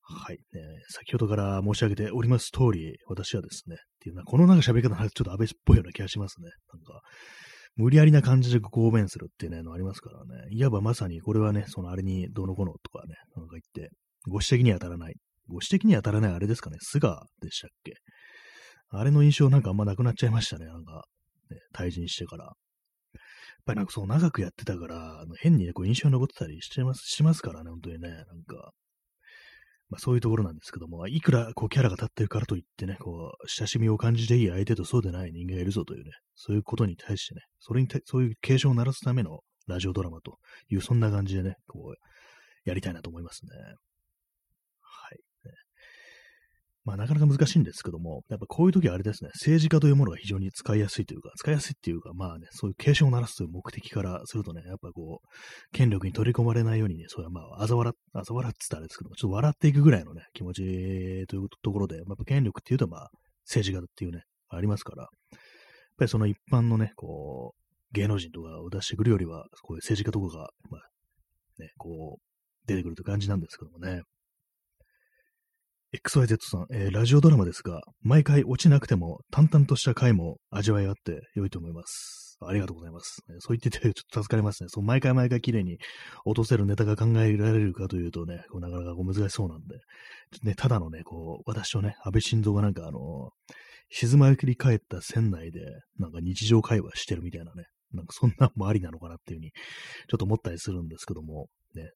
[0.07, 0.61] はい、ね。
[0.89, 6.49] 先ほどから申し上げております通り、私はですね、っていうのは、このなんか喋り方ちょっと安倍っぽいような気がしますね。
[6.71, 7.01] なんか、
[7.75, 10.47] 無理やりな感じでご弁するっていうね、のありますからね。
[10.51, 13.89] いわばまさに、これはね、そのあれにどうのこうのとかね、なんか言って、
[14.27, 15.15] ご指摘に当たらない。
[15.47, 17.09] ご指摘に当たらないあれですかね、菅
[17.41, 17.93] でしたっけ？
[18.89, 21.05] あれの印象なんかあんまなくなっちゃいましたね、なんか、
[21.49, 22.45] ね、退陣してから。
[22.45, 22.53] やっ
[23.65, 28.71] ぱりなんかそう長くやってたから、あの変にね、こう印象に残ってたりしてます、しますからね、本当にね、なんか、
[29.89, 40.37] まあ、そういうところなんですけども、いくらこうキャラが立ってるからといってね、こう、親しみを感じていい相手とそうでない人間がいるぞというね、そういうことに対してね、それにそういう警鐘を鳴らすためのラジオドラマと
[40.69, 43.51] いう、そんな感じでね、こう、やりたいなと思いますね。
[46.85, 55.27] まあなかなか難しいんですけども、やっぱこういう時はあれですね、政治家というものが非常に使いやすいというか、使いやすいっていうか、まあね、そういう警鐘を鳴らすという目的からするとね、やっぱこう、
[55.71, 60.61] 権力に取り込まれないようにね、そういうまあ、あざ笑あざ笑ってたらあれですけども、ちょっと笑っていくぐらいのね、気持ち
[61.27, 63.09] というところで、やっぱ権力っていうとまあ、
[63.45, 65.09] 政治家っていうね、ありますから、やっ
[65.97, 70.81] ぱりその一般のね、こう、芸能人とかを出してくるよりは、こういう政治家とかが、まあ、
[71.57, 74.01] ね、こう、出てくるという感じなんですけどもね。
[76.03, 82.37] XYZ さん、えー、ラジオドラマですが、毎回落ちなくても淡々とした回も味わいあって良いと思います。
[82.45, 83.21] ありがとうございます。
[83.39, 84.67] そう言っててちょっと助かりますね。
[84.69, 85.77] そう毎回毎回綺麗に
[86.25, 89.75] 落とせるネタが考えられるかというとね、こうなかなかこう難しそうなんで、
[90.43, 93.29] ね、ただのね、こう、私とね、安倍晋三がなんかあの、
[93.89, 95.61] 静まり返った船内で、
[95.97, 99.51] なんか日常会話してるみたいなね、なんかそんなんもありなのかなっていうふうに、
[100.09, 101.91] ちょっと思ったりするんですけども、ね、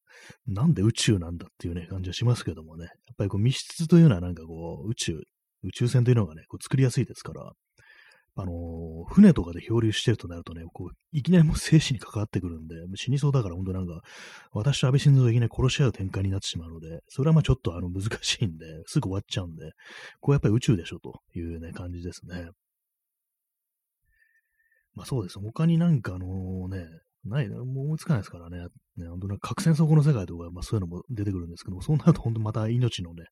[0.47, 5.21] なんで宇宙なんだっていうね、感じはしますけどもね、やっぱりこう密室というのはなんかこう、宇宙、
[5.63, 7.51] 宇宙船というのがね、こう作りやすいですから、
[8.35, 14.01] あのー、船とかで漂流してるとなるとね、こう、いきなりもう生死に関わってくるんで、死にそうだから本当なんか、
[14.53, 19.71] 私と安倍晋三がいきなり殺し合う展開になってしまうので、それはまあちょっとあの難しいんで、すぐ終わっちゃうんで、
[20.21, 22.49] こうやっぱり宇宙でしょというね、感じですね。
[24.95, 25.39] まあそうです。
[25.39, 26.85] 他になんかあのね、
[27.25, 28.67] ない、もう思いつかないですからね。
[28.97, 33.25] ね、本当に核戦争後の世界とか、まあそういうのも出てくるんですけども、そうなると本当また命のね、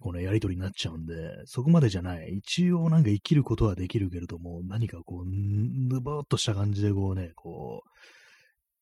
[0.00, 2.36] このやりとりになっちゃうんで、そこまでじゃない。
[2.38, 7.88] 一応なんか生きることはできるけれども、何かこう、ぬぼーっとした感じでこうね、こう、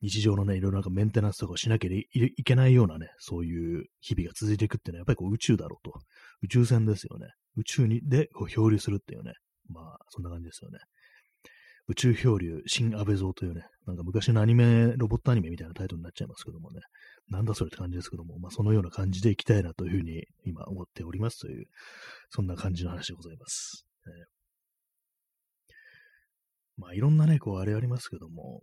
[0.02, 5.98] 日常のね、いろいろなんかメンテナンスとかしなきゃいけないようなね、そういう日々が続いていくっていうのは、やっぱりこう宇宙だろうと。
[6.42, 7.28] 宇宙船ですよね。
[7.56, 9.32] 宇宙にでこう漂流するっていうね。
[9.70, 10.78] まあ、そんな感じですよね。
[11.88, 16.80] 宇宙漂流、新安倍像というね、なんか昔のアニメ、ロボットアニメみたいなタイトルになっちゃいますけどもね、
[17.28, 21.66] なんだそれって感じですけども、まあそのような感じでいきたいなというふうに今思っておりますという、
[22.30, 23.86] そんな感じの話でございます。
[24.06, 24.10] え
[26.76, 28.62] まあいろんなね、こうあれありますけども、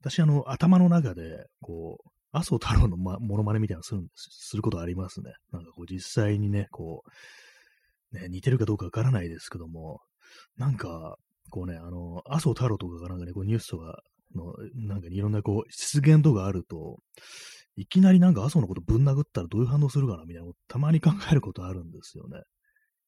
[0.00, 5.32] 私あの頭の中で、こう、麻生太郎の、ま、モノマネみたいなのするんです、することありますね。
[5.52, 7.02] なんかこう実際にね、こ
[8.12, 10.00] う、ね、似てるかどうかわからないですけども、
[10.56, 11.16] なんか、
[11.50, 14.02] こうね、あの、麻生太郎とかがなんかね、こうニュースとか
[14.34, 16.98] の、なんか、ね、いろんなこう、出現とかあると、
[17.76, 22.40] いきなりなんか麻生のことぶん殴ったらどういう反応するかなみたいなたまに考えることあるんですよね。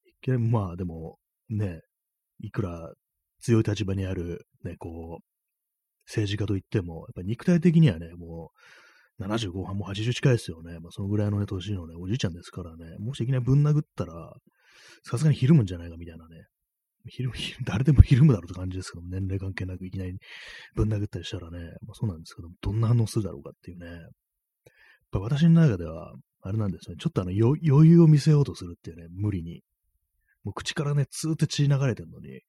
[0.04, 1.16] 一見、まあでも、
[1.48, 1.80] ね、
[2.40, 2.92] いくら
[3.40, 5.24] 強い立場にある、ね、こう、
[6.06, 8.50] 政治家といっても、やっぱ肉体的にはね、も
[9.18, 10.78] う、75半も80近いですよね。
[10.80, 14.34] まあ、そのぐらいのね、年のね、おじいちゃんですからね、もしいきなりぶん殴ったら、
[15.02, 16.46] さすがにひるむんじゃないかみたいなね、
[17.08, 17.32] ひる、
[17.64, 20.18] 誰でもひるむだろうって感じですけども、年齢関係なくいきなり
[20.74, 23.86] ぶん殴ったりしたらね、まあ、そうなんですけども、どんな反応するだろうかっていうね。
[23.86, 24.00] やっ
[25.10, 29.62] ぱ私の中では、あれなんですね、ちょっとあの余裕を見せようとするっていうね、無理に。
[30.44, 32.40] もう口からね、ツーって血流れてるのに、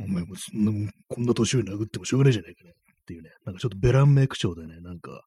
[0.00, 2.72] お前もそんな、こんな年寄り殴ってもしょうがないじゃないかね
[3.02, 5.24] っていうね、なんかちょっとべらんめえ口調でね、なんか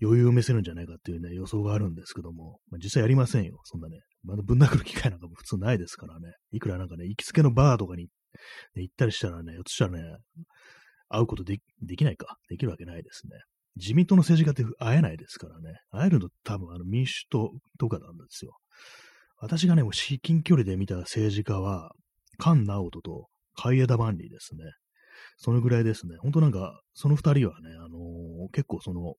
[0.00, 4.00] 余裕を見せるんじゃないかっていうね、予想があるんですけども、まあ、実際やりませんよ、そんなね。
[4.24, 6.34] まだぶん殴る機会なんかも普通ないですからね。
[6.52, 10.16] いくらなんかね、行きつけのバーとかに、ね、行ったりしたらね、ひょっとしたらね、
[11.08, 11.58] 会うことで
[11.96, 12.38] きないか。
[12.48, 13.36] できるわけないですね。
[13.76, 15.80] 自民党の政治家って会えないですからね。
[15.90, 18.56] 会えるの多分あの民主党とかなんですよ。
[19.38, 21.92] 私がね、もう至近距離で見た政治家は、
[22.40, 24.64] 菅直人と海江田万里ですね。
[25.36, 26.16] そのぐらいですね。
[26.18, 29.14] 本当なんか、その二人はね、あのー、結構その、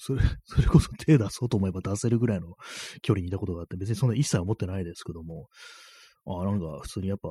[0.00, 2.56] それ、 それこそ手出そうと思えば出せるぐらいの
[3.02, 5.48] 距離にいたことがあって、別にそんな一切思ってないですけども、
[6.26, 7.28] あなんか普通にやっぱ、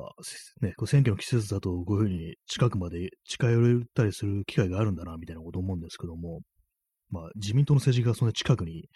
[0.60, 6.40] ね、こう選挙の季節だとこういうふうに近くまで近寄れたりする機会があるんだな、みたいなこと思うんですけども、
[7.10, 8.88] まあ自民党の政治家がそんな近くに、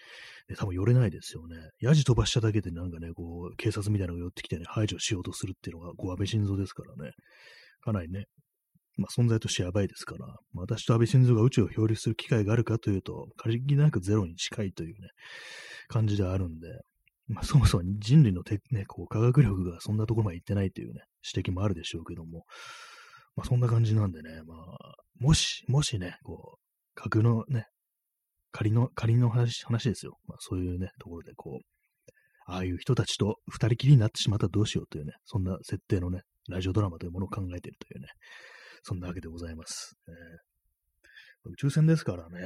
[0.48, 1.56] ね、多分寄れないですよね。
[1.80, 7.12] ヤジ飛ばしただけでなんかね、こう、警察みたいなのが寄ってきてね、排除しようとするっていうのが、こう、安倍晋三ですからね。
[7.80, 8.26] かなりね、
[8.96, 15.08] まあ、存在としてやばいですから、私と安倍晋三が宇宙を漂流する機会があるかというと、限りなくゼロに近いというね、
[15.88, 16.68] 感じであるんで、
[17.26, 21.02] まあ、そもそも人類のて、ね、こう科学力がそんなところまで行ってないというね、
[21.34, 22.44] 指摘もあるでしょうけども、
[23.36, 26.60] まあ、そんな感じなんでね、まあ、もし、もしね、こう、
[26.94, 27.66] 核のね、
[28.52, 30.16] 仮の、仮の話話ですよ。
[30.28, 32.12] まあ、そういうね、ところでこう、
[32.46, 38.08] ああいう人たちと二人きりになってしまったらどうしようというね、そんな設定のね、ラジオドラマというものを考えているというね、
[38.84, 39.96] そんなわけでございます。
[40.06, 42.38] えー、宇宙船ですからね、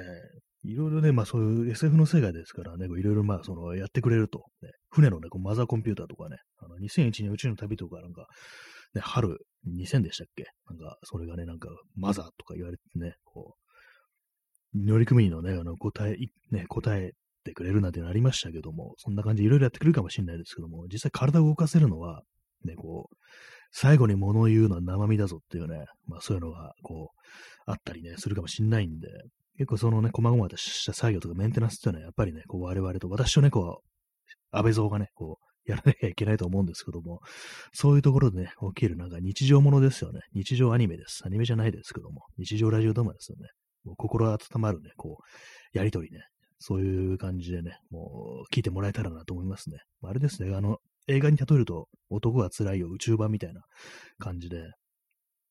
[0.64, 8.26] いろいろね、まあそういう SF の世界ですからね、いろいろまあそのやってくれると、ね、船のね、こうマザーコンピューターとかね、あの2001年宇宙の旅とかなんか、
[8.94, 9.36] ね、春
[9.66, 10.44] 2000でしたっけ？
[10.68, 13.56] なんか、それがね、なんか、マザーとか言われてね、こ
[14.74, 16.16] う、乗組員のね、あの、答え、
[16.50, 17.12] ね、答え
[17.44, 22.22] てくれるなんてのありましたけども、そんな感じでいろいろやってくれるかもしれないですけども、実際体を動かせるのは、
[22.64, 23.16] ね、こう、
[23.70, 29.08] 最後に物を言うのは生身だぞっていうね、まあそういうのが、こう、あったりね、するかもしんないんで、
[29.56, 37.20] 結構そのね、細々とした作業とかメンテナンスっていうのは、やっぱりね、こう我々と、私とね、こう、安倍蔵がね、こう、やらなきゃいけないと思うんですけども、
[37.72, 40.20] そういうところでね、起きるなんか日常ものですよね。
[40.32, 41.22] 日常アニメです。
[41.26, 43.48] アニメじゃないですけども、日常ラジオドラマですよね。
[43.84, 46.20] もう心温まるね、こう、やりとりね、
[46.58, 49.78] そういう感じでね、もう聞いてもらえたらなと思いますね。
[50.02, 53.62] あれですね、あの、映画に例えると、男は辛いよ、宇宙版みたいな
[54.18, 54.72] 感じで、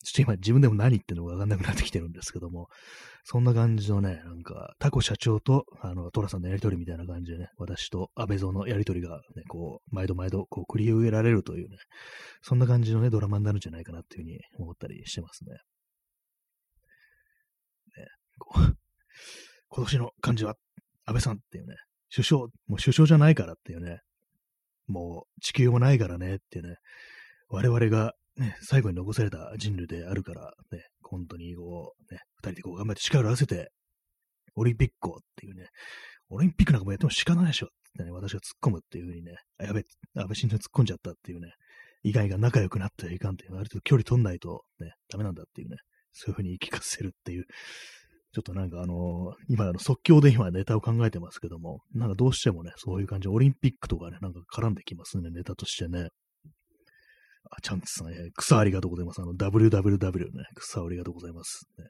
[0.03, 2.67] ちょっと今自分でも何言ってるのかわかんなくなってきてるんですけども、
[3.23, 11.77] そんな感じのね、なんか、タコ社長と、あの、トラさんのやりとりみたいな感じでね、私と安倍蔵のやりとりがね、こう、毎度毎度、こう、繰り広げられるというね、
[12.41, 15.51] そんな感じのね、ドラマになるんじゃないかなっていうふうに思ったりしてますね。
[15.51, 15.57] ね、
[18.39, 18.77] こう、
[19.69, 20.55] 今年の漢字は、
[21.05, 21.75] 安倍さんっていうね、
[22.13, 23.99] 首相、もう首相じゃないからっていうね、
[24.87, 26.75] もう地球もないからねってね、
[27.49, 33.71] 我々がね、最後に残された人類であるから、ね、本当にこう、ね、二人でこう頑張って力を合わせて、
[34.55, 35.67] オリンピックをっていうね、
[36.29, 39.83] オリンピックなんかもやっても仕方ないでしょってね、私が突っ込むっていう風にね、やべ、
[40.15, 41.53] 安倍晋三突っ込んじゃったっていうね、
[42.03, 45.77] 意外が仲良くなってはいかんっていう、ある程度距離取んないとね、ダメなんだっていうね、
[46.11, 47.45] そういう風に言い聞かせるっていう、
[48.33, 56.09] ちょっとなんかあのー、今の即興で今ネタを考えてますけども、なんかどうしてもね、そういう感じ、オリンピックとかね、なんか絡んできますね、ネタとしてね。
[57.49, 59.21] あ、チャンツさん、え、草ありがとうございます。
[59.21, 61.65] あの、www ね、草ありがとうございます。
[61.77, 61.85] ね、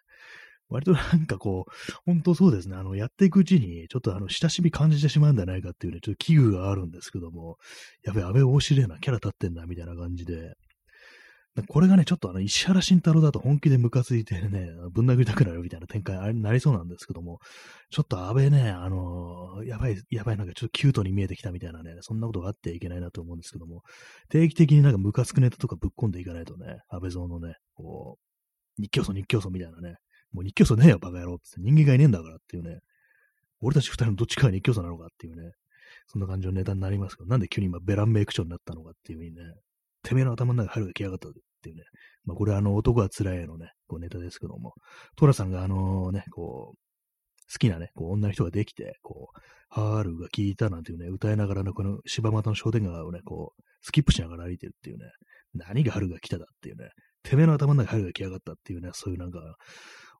[0.70, 1.72] 割となんかこう、
[2.06, 7.58] 本当そうですね、あの、やっていくうちに、ちょっとあの、親しみ感じてしまうんじゃないかっていうね、ちょっと危惧があるんですけども、
[8.04, 10.54] やべえ、安倍大志なキャラ立ってんな、みたいな感じで、
[11.66, 17.40] これがね、ちょっとあの、石原慎太郎だと本気でムカついてね、 ぶん殴りたくなるみたいな展開になりそうなんですけども、
[17.90, 23.84] ちょっと安倍ね、あのー、やばい、やばい、なんかちょっとキュートに見えてきたみたいなね、そんなことがあってはいけないなと思うんですけども、
[24.30, 28.20] 定期的になんかムカつくネタとかぶっ込んでいかないとね、安倍蔵のね、こ
[28.78, 29.96] う、日教祖日教祖みたいなね、
[30.32, 32.80] もう日教祖ねえよ、バカ野郎って人間がいねえんだからっていうね、
[33.62, 35.54] 俺たち二人のどっちかが日教祖なのかっていうね、
[36.08, 39.42] そんな感じのネタになりますけど、なんで急に今ベランメイク長になったのかっていうふうにね、
[40.04, 41.28] てめえの頭の中に入るが来やがった
[41.58, 41.84] っていうね。
[42.26, 44.74] まあ、これはあの、男は辛いのね、こうネタですけども、
[45.16, 46.78] トラさんがあのね、こう、
[47.52, 49.40] 好きなね、こう女の人ができて、こう、
[49.70, 55.06] ハールが聞いたなんていうね、歌いながらのこの柴又の商店街をね、こう、スキップしながら歩いてるっていうね、
[55.54, 56.90] 何が春が来ただっていうね、
[57.24, 59.40] てめえの頭の中春が来やがったっていうね、そういうなんか、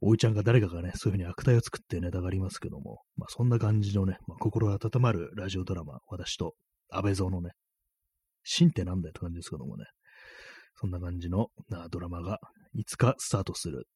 [0.02, 6.54] おいちゃんが誰かがね、そういうふうに悪態を作ってネタがありますけども、まあそんな感じのね、まあ、心温まるラジオドラマ、私と
[6.90, 7.52] 安倍蔵のね、
[8.44, 9.86] 真ってなんだよって感じですけどもね、
[10.80, 12.40] そんな感じのなドラマが
[12.74, 13.88] いつかスタートする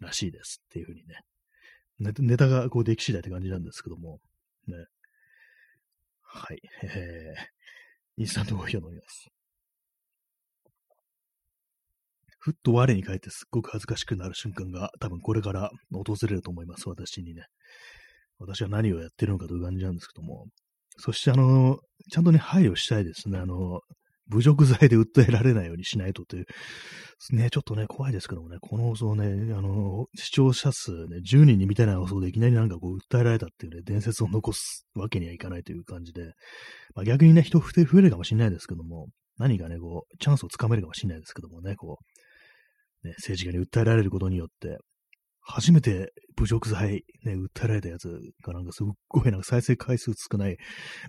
[0.00, 1.20] らしいですっていうふうにね。
[2.18, 4.20] ネタがこうでき次第って感じなんですけども、
[4.66, 4.74] ね。
[6.22, 6.60] はい。
[6.82, 9.28] えー、インスタントコーヒーを飲みます。
[12.38, 17.44] ふっと我に返ってすっごく恥ずかしくなる瞬間が多分これから訪れると思います、私にね。
[18.38, 20.46] 私は何をやってるのかという感じなんですけども。
[20.96, 21.78] そしてあの、
[22.10, 23.38] ちゃんとね、配慮したいですね。
[23.38, 23.82] あの、
[24.30, 26.46] 侮辱罪で訴えられないようにしないとという、
[27.32, 36.32] ね、ちょっとね、怖いですけどもね、この放送ね、あの、視聴者数ね、10人にみたいな放送でいきなりなんかこう、訴えられたっていうね、伝説を残すわけにはいかないという感じで、
[36.94, 39.08] まあ、逆にね、人増えるかもしれないですけども、
[39.38, 41.98] 何かね、こう、チャンスをつかめるかもしれないですけどもね、こ
[43.04, 44.78] う、ね、政治家に訴えられることによって、
[45.42, 50.58] 初めて侮辱罪、ね、訴えられたやつがなんかすっごいなんか再生回数少ない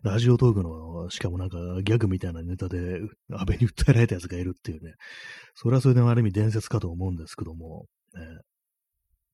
[0.03, 2.99] ラジオトークの、しかもなんかギャグみたいなネタで
[3.31, 4.93] 安倍に訴えられたやつがいるっていうね、
[5.55, 8.21] それはそれである意味伝説かと思うんですけども、ね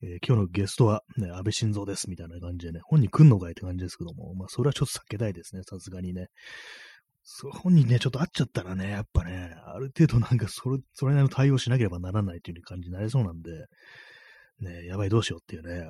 [0.03, 6.27] えー、今日のゲストは、ね、安倍晋三ですみたいな感じでね、本人来んのかいって感じですけども、まあそれはちょっと避けたいですね、さすがにね。
[7.61, 13.65] 本人ね、ちょっと会っちゃったらね、やっぱね、ある程度なんかそれ、それなりの対応しなければならないという感じになりそうなんで、
[14.59, 15.89] ね、やばいどうしようっていうね、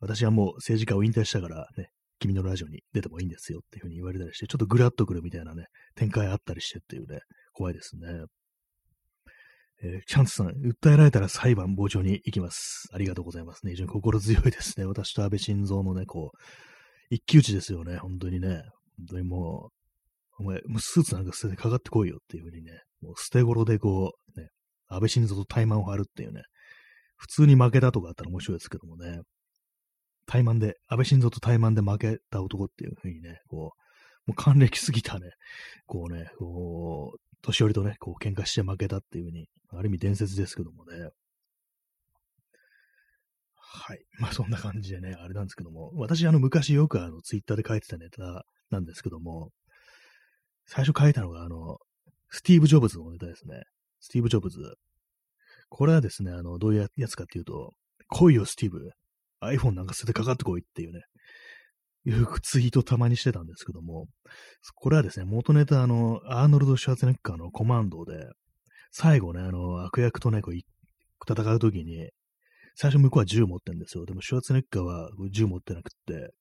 [0.00, 7.20] 私はもう政治家を引退したからね、君のラジオに出てもいいんですよっていうふうに言われたりして、ちょっとグラッとくるみたいなね、展開あったりしてっていうね、
[7.52, 8.24] 怖いですね。
[9.82, 12.88] えー、チャンスさん、訴えられたら裁判傍聴に行きます。
[12.92, 13.72] ありがとうございますね。
[13.72, 14.86] 非常に心強いですね。
[14.86, 16.38] 私と安倍晋三のね、こう、
[17.10, 17.98] 一騎打ちですよね。
[17.98, 18.62] 本当にね。
[18.96, 19.70] 本当にも
[20.38, 22.72] う、お前、もうスーツなんか捨ててかかってこいよっていうふうにね、
[23.02, 24.48] もう捨て頃でこう、ね、
[24.88, 26.42] 安倍晋三と怠慢を張るっていうね、
[27.24, 29.22] 普通に負けたとかあったら面白いですけどもね、
[30.26, 33.72] 怠慢で、安倍晋三と怠慢で負けた男っていうふうにね、こ
[34.26, 35.30] う、もう還暦すぎたね、
[35.86, 41.08] こうね、こう、年寄りとね、こう喧嘩して負けたっていうふうに、ある意味伝説ですけどもね。
[43.56, 44.04] はい。
[44.18, 49.48] まあそんな感じでね、あれなんですけども、私あの昔よくあのツイッターで書いてたネタなんですけども、
[50.66, 51.78] 最初書いたのがあの、
[52.28, 53.62] スティーブ・ジョブズのネタですね。
[54.00, 54.76] スティーブ・ジョブズ。
[55.76, 57.72] これはですね、あの、どういうやつかっていうと、
[58.08, 58.90] 来いよ、スティーブ。
[59.42, 61.00] iPhone なんか捨ててかかってこいっていうね、
[62.06, 64.06] いうツイートたまにしてたんですけども、
[64.76, 68.28] これはですね、元ネタ、あの、アーノルド・シュワツネッカーのコマンドで、
[68.92, 72.08] 最後ね、あの、悪役とね、こう、戦うときに、
[72.76, 74.06] 最初向こうは銃持ってんですよ。
[74.06, 76.32] でも、シュワツネッカーは銃持ってなくって、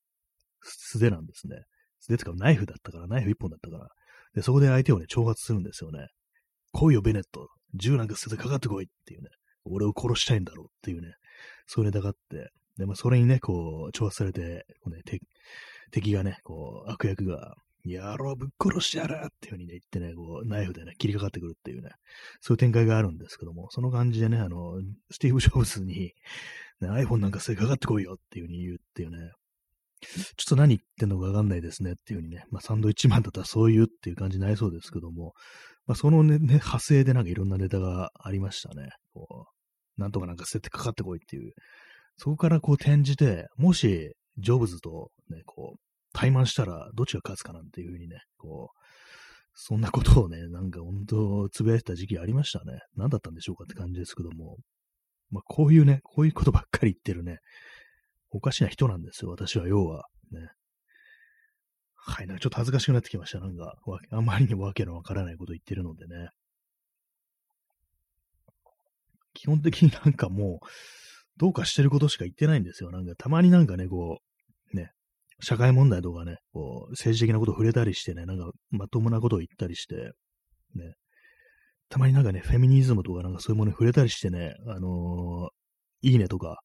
[0.61, 1.63] 素手なんですね。
[1.99, 3.89] 素手ってかナイフだったから、ナイフ一本だったから。
[4.35, 6.09] で、そこで相手をね、挑発するんですよね。
[6.71, 7.49] 来いよ、ベネット。
[7.73, 9.29] 銃なんか捨ててかかってこいっていうね。
[9.65, 11.13] 俺を殺したいんだろうっていうね。
[11.67, 12.51] そういうネタがあって。
[12.77, 15.01] で、まあ、それにね、こう、挑発されて、こうね、
[15.91, 17.55] 敵がね、こう、悪役が、
[17.85, 21.91] やろう、ぶっ殺してやるっていう風にね、言ってね、こう、ナイフでね、切りかかってくるっていうね、
[22.41, 26.13] そういう展開があるんですけども、その感じでね、あの、スティーブ・ジョブズに、
[26.81, 29.31] ね、iPhone なんか捨てかかってこいよっていう風に言うっていうね、
[30.37, 35.33] ちょっと何言ってんのかわかんないですねっていう風にね、まあ、サンドイッチマンだったらそういうっていう感じになりそうですけども、
[35.85, 38.89] まあ、そのね、ね派生でなんかいろんなネタがありましたね。
[39.13, 39.47] こ
[39.97, 41.53] う、なんとかなんか捨ててかかってこいっていう。
[42.17, 45.79] そこからこう転じて、もし、ジョブズとね、こう、
[46.13, 48.79] 怠慢したらどっちが勝つかなんていうふうにね、こう、
[49.55, 52.79] そんなことをね、なんか本当、つぶやいてた時期ありましたね。
[52.95, 54.57] 何だったんでしょうかって感じですけども。
[55.29, 57.39] まあ、こういうね、こういうことばっかり言ってるね、
[58.29, 60.05] おかしな人なんですよ、私は要は。
[60.31, 60.49] ね。
[62.05, 63.39] はい、なんかちょっと恥ずかしくなってきました。
[63.39, 63.75] なんか、
[64.11, 66.29] あまりにわけのわからないこと言ってるのでね。
[69.33, 70.67] 基本的になんかもう、
[71.37, 72.91] どうかしてることしか言ってないんですよ。
[72.91, 74.19] なんかたまになんかね、こ
[74.73, 74.91] う、ね、
[75.41, 80.11] 社会問題とかね、こう、政治的なこと触れたりしてね、なんかまともなことを言ったりして、
[80.75, 80.95] ね、
[81.89, 86.59] たまになんかね、フェミニズムとかなんかそういうものに触れたりしてね、あのー、いいねとか、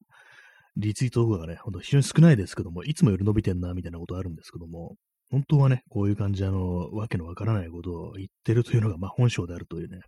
[0.76, 4.96] リツイートとかがね、ほんと非常に少ないですけども、いつもより伸びてんな、みたいなことあるんですけども、
[5.30, 10.00] 本当はね、こういう感じで、あの、わけのわからないことを言ってるというのが、まあ、本性であるというね、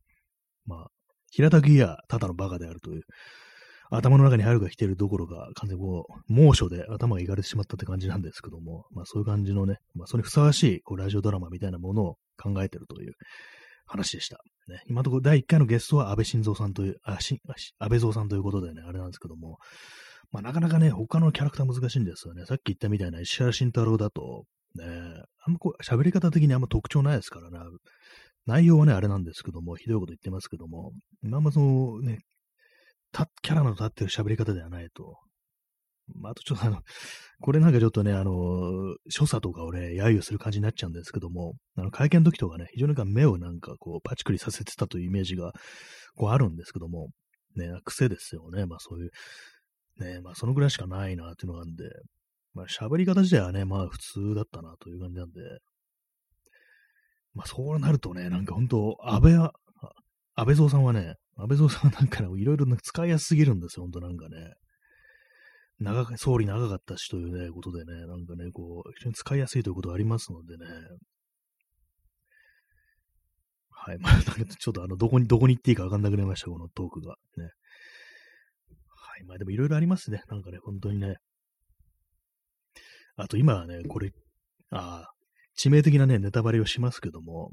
[0.66, 0.86] まあ、
[1.30, 3.02] 平たく言や、ただのバカであるという、
[3.90, 13.14] 頭の中に春が来てるどころか、完全にこう、猛暑で頭がいかれてしまったって感じなんですけども、まあそういう感じのね、まあそれにふさわしいこうラジオドラマみたいなものを考えてるという
[13.86, 14.38] 話でした。
[14.68, 17.40] ね、今のところ第1回のゲストは安倍晋三さんという、あし
[17.80, 19.58] 安倍蔵さんということでね、あれなんですけども、
[20.30, 22.46] まあなかなかね、他のキャラクター難しいんですよね。
[22.46, 24.44] さっき言ったみたいな石原慎太郎だと、
[24.74, 24.84] ね、
[25.44, 27.66] あんまこう、喋り方的にあんま特徴ないですからな。
[28.46, 30.92] 内容はね、あれなんですけども、ひどいこと言ってますけども、
[31.22, 32.18] 今まそのね、
[33.42, 35.18] キャラの立ってる喋り方ではないと。
[36.16, 36.80] まあ、あとちょっとあの、
[37.40, 45.52] これなんかちょっとね、あの、所作とかをね、揶揄する感じになっちゃうんですけども、あの、会見の時とかね、非常になんか目をなんかこう、パチクリさせてたというイメージが、
[46.16, 47.10] こうあるんですけども、
[47.56, 48.66] ね、癖ですよね。
[48.66, 49.10] まあそういう、
[49.98, 51.84] ね、まあそのぐらいしかないなっていうのがあるんで、
[52.54, 55.40] まあ喋り方自体はね、まあ普通だったなという感じなんで、
[57.34, 59.52] まあそうなるとね、なんか本当安倍は、
[60.34, 64.54] 安倍蔵さんはね、安倍蔵さんなんかね、いろいろ使いやすすぎるんですよ、ほんとなんかね。
[65.80, 70.66] 長、総理長かったしというね、ことでね、なんかね、こう、非常に使いやすいということがありますのでね。
[73.70, 73.98] はい。
[73.98, 77.16] まあ、なんかちょっとあの、どこに、どこに行っていいかわかんなくなりました、このトークが。
[77.38, 77.44] ね。
[77.44, 79.24] はい。
[79.24, 80.22] まあでもいろいろありますね。
[80.28, 81.16] なんかね、本当にね。
[83.22, 84.10] あと今はね、これ、
[84.70, 85.08] あ、
[85.58, 87.50] 致命的なね、ネタバレをしますけども、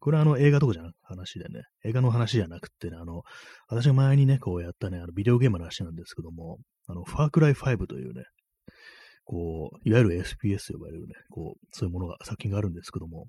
[0.00, 3.22] これはあの映画とかじゃなく話でね、映画の話じゃなくてね、あの、
[3.68, 6.58] 私が前にね、こうやったね、あのビデオゲームの話なんですけども、
[6.88, 8.24] あの、ファークライ5というね、
[9.24, 13.26] こう、いわゆる SPS と呼ばれるね、こう、そういうものが、作品があるんですけども、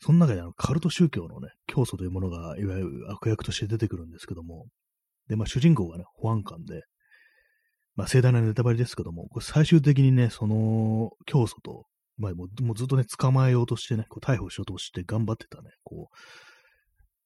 [0.00, 4.66] その中であの、カルト宗教のね、教祖というものが、いわゆる悪役として出てくるんですけども、
[5.28, 6.82] で、まあ、主人公がね、保安官で、
[7.98, 11.84] まあ、盛大なネタバレですけども、最終的にね、その、教祖と、
[12.16, 16.16] まあ、もうずっとね、捕まえようとしてね、こう逮捕しようとして頑張ってたね、こう、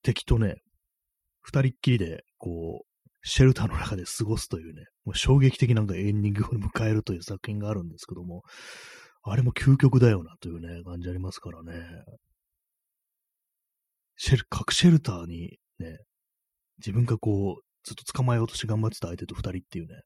[0.01, 0.55] 敵とね、
[1.41, 8.41] 二人っきりで、こう、シェルターの中で過ごすというね、もう衝撃的なんかエンディングを迎えるという作品があるんですけども、
[9.21, 11.73] あれも究極だよなというね、感じありますからね。
[14.15, 15.99] シェル、核シェルターにね、
[16.79, 20.01] 自分がこう、ずっと捕まえようとして頑張ってた相手と二人っていうね、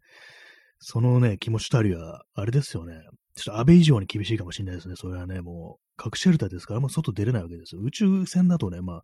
[0.80, 3.02] そのね、気持ちたりは、あれですよね。
[3.36, 4.96] ちょっと安倍以上に厳しいかもしれないですね。
[4.96, 7.82] それはね、もう、核シェルターですから、もう外出れないわけですよ。
[7.82, 9.04] 宇宙船だとね、まあ、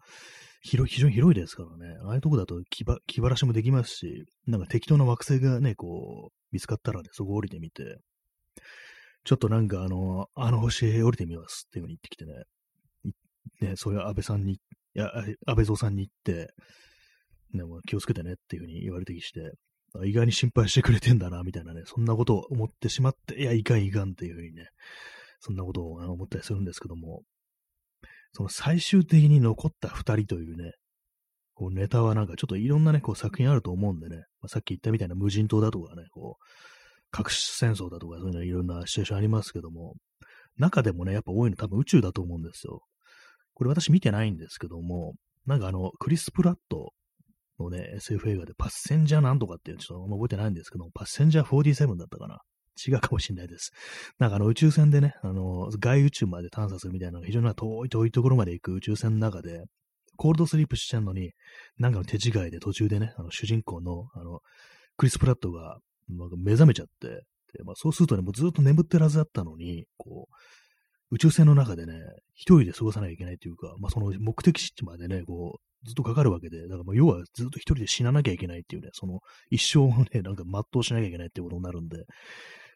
[0.61, 1.97] 広非常に広いですからね。
[2.05, 7.99] ああいうとこだと気ば気晴らしもできますし、なんか適当な惑星がね、こう、見つかったらね、そこ降りてみて、
[9.25, 14.59] ちょっとなんかあの、あの星へ降りてみますっていう風に言ってきてね、ね、そういう安倍さんに、い
[14.93, 15.09] や、
[15.45, 16.53] 安倍蔵さんに行って、
[17.53, 19.51] ね、も気をつけてねっていう風に言われてきて、
[20.05, 24.69] 意外に心配してくれてんだな、みたいなね、そんなことを思ってしまって、いや、いかんいかんっていう風にね、
[25.39, 27.21] そんなことを思ったりするんですけども、
[28.31, 30.73] その最終的に残った二人というね、
[31.53, 36.43] こうネタはなんかちょっといろんなね、こう作品あると思うんでね、まあ、さっき言ったみたいな無人島だとかね、こう、
[37.11, 39.95] 核戦争だとかそういうのいろんなシチュエーションありますけども、
[40.57, 42.81] 中でもね、やっぱ多いの多分宇宙だと思うんですよ。
[43.53, 45.13] これ私見てないんですけども、
[45.45, 46.93] なんかあの、クリス・プラット
[47.59, 52.39] のね、SF 映画でパッセンジャーなんとかっていうちょっとあんま覚えてないんですけど、パッセンジャー47だったかな。
[52.75, 53.71] 違うかもしれないです。
[54.17, 59.63] なんかあの宇宙船でね、あの、外宇宙まで探査するみたいな非常に遠い遠いところまで行く宇宙船の中で、
[60.15, 61.31] コールドスリープしてんのに、
[61.77, 64.41] なんかの手違いで途中でね、あの主人公の、あの、
[64.97, 65.79] クリス・プラットが、
[66.09, 67.23] なんか目覚めちゃって、
[67.53, 70.35] でまあ、そうするとね、もうずっと眠ってるはずだったのに、こう、
[71.15, 71.93] 宇宙船の中でね、
[72.33, 79.19] 一人で過ごさなきゃいけないというか、まあ、その目的地までね、こう、ずっとかかるわけで、だからまあ要はずっと一人で死ななきゃいけないっていうね、その
[79.49, 82.05] 一生をね、なんか全うしなきゃいけないってことになるんで、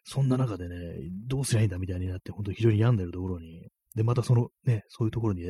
[0.04, 0.76] そんな中でね、
[1.26, 5.44] どうすりゃいいんだみたいになって、本当に非常に病んでるところに、で、またそのね、そういうところに、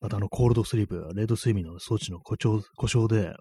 [0.00, 3.34] またあのコールドスリープ、レード睡眠の装置の故障故障で、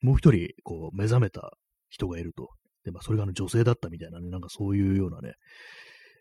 [0.00, 1.52] もう一人、こう、目覚めた
[1.90, 2.48] 人がいると。
[2.84, 5.34] で、まあ、それがあの女性だったみたいなね、なんかそういうようなね、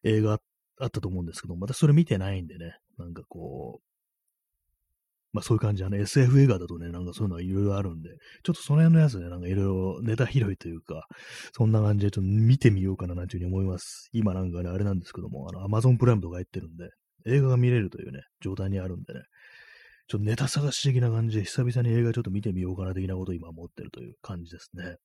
[0.04, 0.40] 映画
[0.80, 3.97] あったと思うんですけど、またそれ見てないんでね、なんかこう、
[5.38, 8.10] まあそういう感じはね、SF 映画だとね、なんかそういうのはいろいろあるんで、
[8.44, 11.06] ちょっとその辺のやつね、なんかいろいろネタ広いというか、
[11.56, 14.10] そんな感じでちょっと見てみようかななんていうふうに思います。
[14.14, 16.90] 今なんかね、あれなんですけども、あの、Amazon プライムとか入ってるんで、
[17.28, 19.22] 映画が見れるというね、状態にあるんでね、
[20.08, 24.96] ちょっとネタ探し的な感じで、久々に映画ちょっと見てみようかな的なことを今思ってるという感じですね。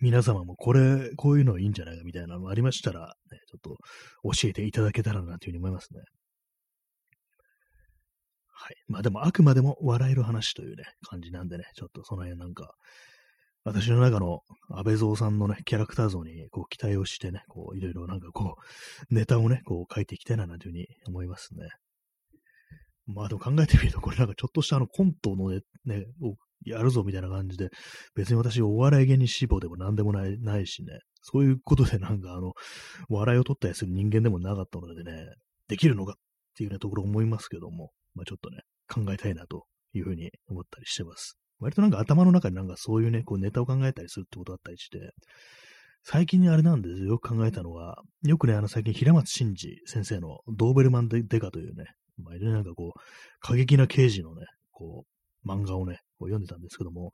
[0.00, 3.76] 皆様もこれ、こういうのいいんじゃないかみたいなのありましたら、ね、ちょっと
[4.36, 6.00] 教えていただけたらなというふうに思いますね。
[8.62, 8.76] はい。
[8.86, 12.74] まあでも、あくまでも笑える話というね、感じなんでね、ちょっとその辺なんか、
[13.64, 18.54] 私の中の安倍蔵さんのね、キャラクター像にこう期待をしてね、こういろいろなんかこ
[19.10, 21.66] う、ネタをね、こう書いていきたいな、なんていうふうに思いますね。
[23.06, 27.70] まあでも考えてみると、これなんかちょっとしたあのコントのね、ねをやるぞみたいな感じで、
[28.14, 32.52] 別に私お笑い芸人志望でも何でもないないしね、そういうことでなんかあの、
[33.08, 35.26] 笑いを取ったりする人間でもなかったのでね、
[35.66, 36.14] できるのかっ
[36.56, 41.38] ていうね、ところ思いますけども、まあちょっとね、考えたいなというふうに思ったりしてます。
[41.60, 45.12] 割となんか頭の中になんかそういうね、こうネタを考えたりするってことだったりして、
[46.04, 51.84] 最近あれなんですよ、よく考えたのは、よくね、あの最近平松真二先生のドーベルマンデカというね、
[52.18, 53.00] まあ、なんかこう、
[53.40, 55.04] 過激な刑事のね、こ
[55.44, 57.12] う、漫画をね、こう読んでたんですけども、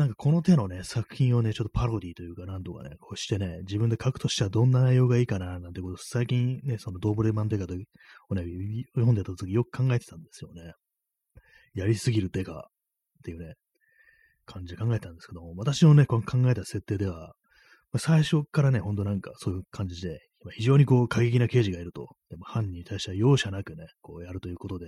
[0.00, 8.42] なんかこの手のね、作品をね、ちょっとパロディというか、なんとかね、こうしてね、自分で書くとしてはどんな内容がいいかな、なんてこと、最近ね、そのドーブレマンデカをね、
[8.94, 10.72] 読んでた時よく考えてたんですよね。
[11.74, 12.70] やりすぎるデカ
[13.18, 13.56] っていうね、
[14.46, 17.34] 感じで考えたんですけども、私のね、この考えた設定では、
[17.98, 24.86] 最初からね、ほんとなんかそういう感じで、非常にこう過激な刑事がいると、でも犯人に対しては容赦なくね、こうやるということで、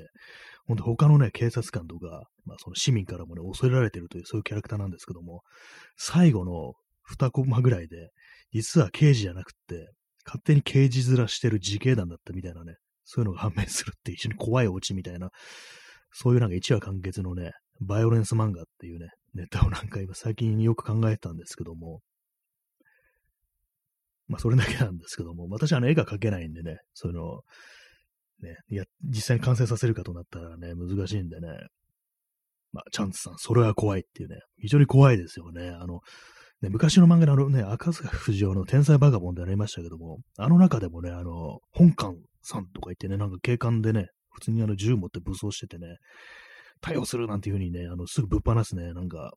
[0.66, 5.42] 本当他のね、警察官とか、まあその市民からもね、恐れられてるというそういうキャラクターなんですけども、
[5.96, 6.72] 最後の
[7.18, 8.10] 2コマぐらいで、
[8.52, 9.92] 実は刑事じゃなくって、
[10.24, 15.30] 勝手に刑事面してる自警団だったみたいなね、そういうのが判明するって非常に怖いオチみたいな、
[16.12, 22.00] そういうなんか一話完結のね、バイオレンス漫画っていうね、ネタをなんか今最近よく考えてたんですけども、
[24.28, 27.40] まあ、それだけなんですけども、私はね、絵が描けないんでね、そういうの、
[28.42, 31.48] ね、いや、実際に完成させるかとなったらね、難しいんでね、
[32.72, 35.68] まあ、チャンスさん、それは怖いっていうね、非常に怖いですよね。
[35.68, 36.00] あの、
[36.62, 45.96] ね、昔の漫画のあのね、赤塚不二夫の天才バカボンでありましたけども、あの中でもね、あの、本館さんとか言ってね、なんか警官でね、普通にあの銃持って武装しててね、
[46.80, 49.32] 対応するなんていう風にね、あの、すぐぶっ放すね、なんか、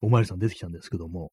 [0.00, 1.30] おまわりさん出てきたんですけども、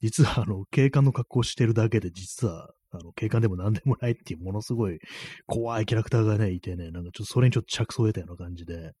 [0.00, 4.98] 実はあの、警官の格好してるだけで、実は、あの、警官でも何でもないっていうものすごい
[5.46, 8.92] 怖いキャラクターがね、いてね、なんかちょっとそれにちょっと着想を得たような感じで、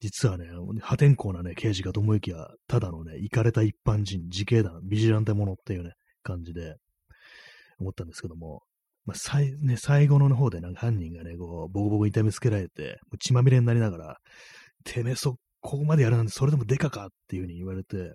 [0.00, 0.46] 実はね、
[0.80, 6.76] 破天荒なね、刑事かと思いきや、ただのね、行かれた一般人、自警団、ビジランテ者っていうね、感じで、
[7.80, 8.62] 思ったんですけども、
[9.04, 14.16] まあ、最、ね、最後の方でなんか犯人がね、こう、ボコボコ痛めつけられて、血まみれになりながら、
[14.84, 18.12] てめえそ、ここまでやるなんてそれでもデカかっていう風に言われて、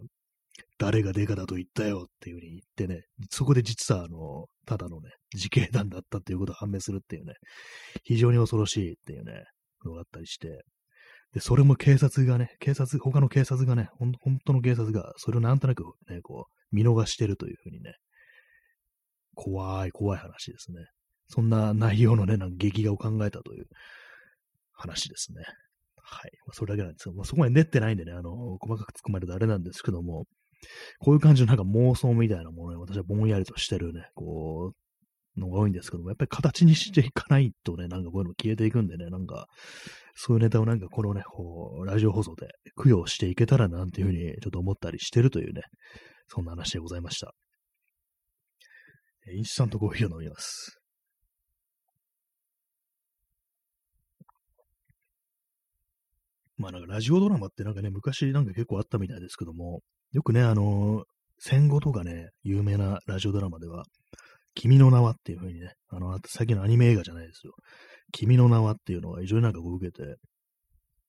[0.77, 7.33] 誰がデカだと言ったよっていう風に言ってね、そこで実はあの、ただのね、自警団だったっていうことが判明するっていうね、
[8.03, 9.45] 非常に恐ろしいっていうね、
[9.85, 10.63] のがあったりして、
[11.33, 17.95] で、それも警察がね、警察、他の警察がね、ほん本当の警察が、それをなんとなくね、こう、見逃してるというふうにね、
[19.35, 20.85] 怖い、怖い話ですね。
[21.27, 23.65] そんな内容のね、なんか劇画を考えたという
[24.73, 25.43] 話ですね。
[26.03, 26.31] はい。
[26.51, 27.15] それだけなんですよ。
[27.23, 30.25] そこまで練ってないんでね、あの、細かく突っ込まれたあれなんですけども、
[30.99, 39.47] こういう感じのなんか妄想みたいなものを私はぼんやりとしてるね、こう、のが多いんですけども、やっぱり形にしていかないとね、なんかこういうの消えていくんでね、なんか、
[40.15, 45.63] そういうネタをなんかこのね、こう、ラジオ放送で供養していけたらなんていうふうにちょっと思ったりしてるというね、
[46.27, 47.33] そんな話でございました。
[49.31, 50.79] インスタントコーヒーを飲みます。
[56.57, 59.81] まあなんかラジオドラマってなんかね、昔なんか結構あったみたいですけども、
[60.13, 61.05] よくね、あの、
[61.39, 63.83] 戦後とかね、有名なラジオドラマでは、
[64.53, 67.53] 君の名はっていう風にね、あの、最近のアニメ映画じゃないですよ。
[68.11, 70.17] 君の名はっていうのが非常になんかこう受けて、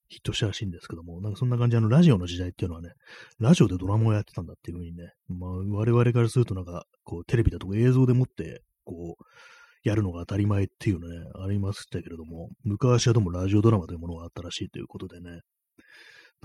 [0.07, 2.93] ヒットしたらしいんですけども、なんかそんな感じ、あの、ラジオの時代っていうのはね、
[3.39, 9.23] ラジオでドラマをやってたんだっていう風にね、まあ、我々からするとなんか、こう、テレビだとか映像でもって、こう、
[9.87, 15.41] やるのが当たり前っていうのね、ありましたけれども、昔はでもラジオドラマというものがあったらしいということでね、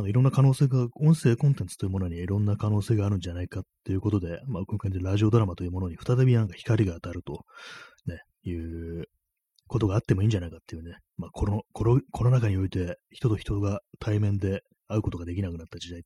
[0.09, 7.45] いろんな可能性が、音声コンテンツというものにいろんな可能性があるんじゃないかっていうことで、まあ、今回でラジオドラマというものに再びなんか光が当たると、
[8.07, 9.05] ね、いう
[9.67, 16.03] ことがあってもいいんじゃないかっていうね、まあ、この、この、この中において人と人が対面で会うことができなくなった時代っ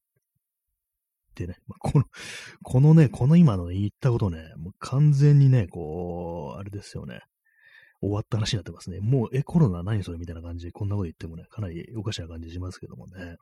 [1.34, 2.05] てね、まあ、この、
[2.62, 7.20] このね、この今の言ったことね、もう完全にね、こう、あれですよね。
[8.01, 9.01] 終わった話になってますね。
[9.01, 13.36] もう、え、コロナ何それみたいな感じで、こんなこと言ってもね、かなりおかしな感じしますけどもね。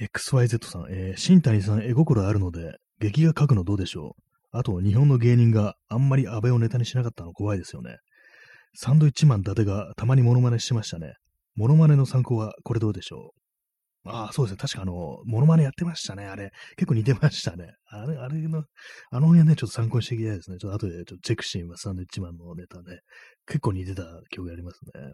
[0.00, 4.22] XYZ さん、えー、新谷さん絵心あるので、劇画描くのどうでしょう？
[4.52, 7.96] あと、日本の芸人があんまり安倍をネタにしなかったの怖いですよね。
[8.74, 11.14] サンドイッチマン伊達がたまにモノマネしてましたね。
[11.54, 13.32] モノマネの参考はこれどうでしょ
[14.04, 14.10] う？
[14.10, 14.56] ああ、そうですね。
[14.60, 16.26] 確かあの、モノマネやってましたね。
[16.26, 16.50] あれ。
[16.76, 17.74] 結構似てましたね。
[17.88, 18.64] あれ、あれの、
[19.10, 20.56] あの辺ね、ちょっと参考にしていきたいですね。
[20.58, 21.82] ちょっと後でちょっとチェックしてみます。
[21.82, 22.98] サンドイッチマンのネタね。
[23.46, 25.12] 結構似てた記憶ありますね。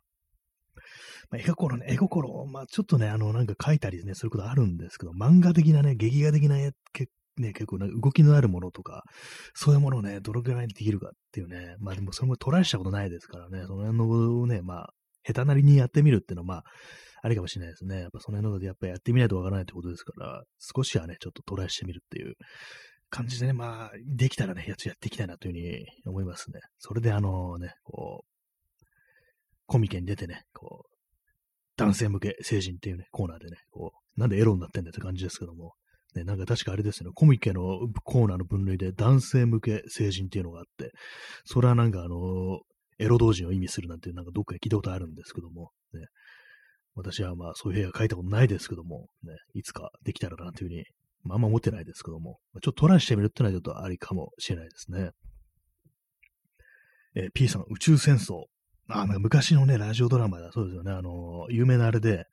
[1.31, 9.05] まあ、絵心ね、絵心、まあちょっとね、あの、なんか書いたりね、することあるんですけど、漫画的なね、劇画的な絵、けね、結構ね、動きのあるものとか、
[9.55, 14.95] そういうものをね、どのくらいできるかっていうね、まあでもそれもトライしたことないですからね、その辺のね、まあ、
[15.25, 16.65] 下手なりにやってみるっていうのは、まあ、
[17.23, 18.01] ありかもしれないですね。
[18.01, 22.35] やっぱその辺のでやっぱやってみないとわからないってことですから、少しはね、ちょっとトライしてみるっていう
[23.11, 26.61] 感じでね、まあ、できたらね、やつやっていきたいなというふうに思いますね。
[26.79, 28.38] それであのね、こう、
[29.69, 30.97] コミケに出てね、こう、
[31.77, 35.75] 男性向け成人っていうね、コーナーでね、こう、なんでエロになってんだって感じですけども、
[36.17, 40.91] ね、なんか確かあれですね、コミケのコーナーの分類で男性向け成人っていうのがあって、
[41.45, 42.61] それはなんかあの、
[42.99, 46.07] エロ同人を意味するなんてなんかどっかで聞いたことあるんですけども、ね、
[46.95, 50.85] 私はまあそういう部屋書いたことないですけども、ね、いつかできたらなというふうに、
[51.25, 55.11] まああんま思ってないですけども、ちょっとトライしてみるってのはちょっとありかもしれないですね。
[57.15, 58.45] えー、P さん、宇宙戦争。
[58.89, 60.93] あ、なんか昔のね、ラジオドラマだ、そうですよね。
[60.93, 62.25] あの、有名なあれで、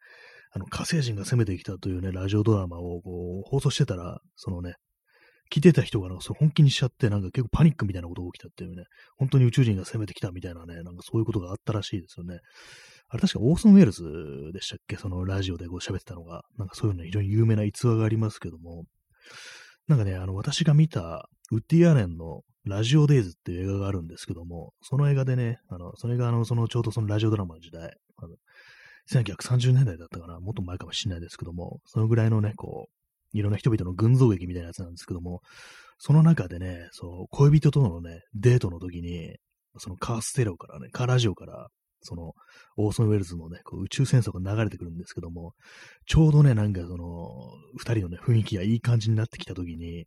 [0.51, 4.76] あの、火星人が攻めてきたというね、ラジオドラマをこう放送してたら、そのね、
[5.53, 8.86] 聞いてた人がなんかそ本気にしちゃって、なんか結構パニックみたいなことが起きたっていうね、
[9.18, 12.39] 本当に宇宙人が攻めてきたみたいなね、なんかそういうことがあったらしいですよね。
[13.10, 14.95] あれ確かオーソン・ウェルズでしたっけ？
[14.95, 16.41] そのラジオでこう喋ってたのが。
[16.58, 18.86] なんかそういうの非常に有名な逸話がありますけども、
[19.88, 28.36] なんかね、あの、私が見たウッディ・アレンのラジオデイズっていう映画があるんですけども、その映画でね、あの、それがあの、そのちょうどそのラジオドラマの時代、あの
[29.11, 35.41] 1930年代だったかな、もっと前かもしれないですけども、そのぐらいのね、こう、いろんな人々の群像劇みたいなやつなんですけども、
[35.97, 39.36] その中でね、そう、恋人とのね、デートの時に、
[39.78, 41.68] そのカーステレオからね、カーラジオから、
[42.01, 42.34] その、
[42.78, 45.53] オーソン・ウェルズのね、こう宇宙戦争が流れてくるんですけども、
[46.05, 50.05] ちょうどね、なんかその、二人のね、雰囲気がいい感じになってきたときに、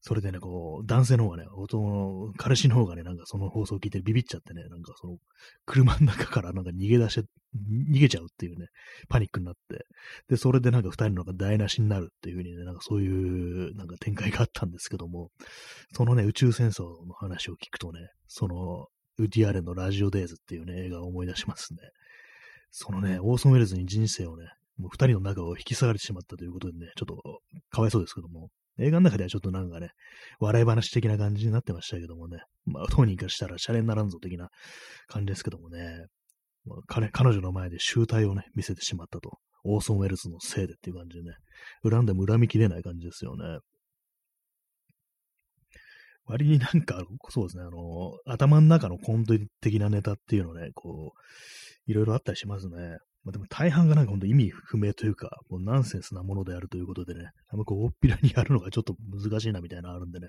[0.00, 5.16] それでね、こう、男性の方がね、男の彼氏の方がね、なんかその放送を聞いてビビっちゃってね、なんかその、
[5.66, 7.28] 車の中からなんか逃げ出して、
[7.90, 8.66] 逃げちゃうっていうね、
[9.08, 9.86] パニックになって、
[10.28, 15.30] で、それでなんか二人のが台無しになるっていう風にね、なんかそういう、なんか展開があったんですけども、
[15.94, 18.86] そのね、宇宙戦争の話を聞くとね、その、
[19.18, 21.80] ウディアレンのラジオデイズっていうね、映画を思い出しますね。
[22.70, 24.44] そのね、オーソン・ウェルズに人生をね、
[24.78, 27.40] もう二人の中を引き下がれてしまったということでね、ちょっと
[27.70, 29.90] かわいそうですけども、映画の中ではちょっとなんかね、
[30.40, 34.48] 笑い話的な感じになってましたけどもね、まあ、当人からしたらシャレにならんぞ的な
[35.08, 36.06] 感じですけどもね、
[36.64, 39.38] まあ、彼彼女の前で集体をね、見せてしまったと。
[39.64, 41.36] オーソン・ウェルズのせいでっていう感じでね、
[41.82, 43.58] 恨んでも恨みきれない感じですよね。
[46.24, 52.98] 割になんか、そうですね、あの、頭の中のコント的なネタっていうのね、こう、いろいろあったりしますね。
[53.24, 60.28] まあ、でも大半がなんか本当意味不明というか、もうナンセンスなものであるということでね、あんまこう、大っぴらにやるのがちょっと難しいなみたいなのあるんでね、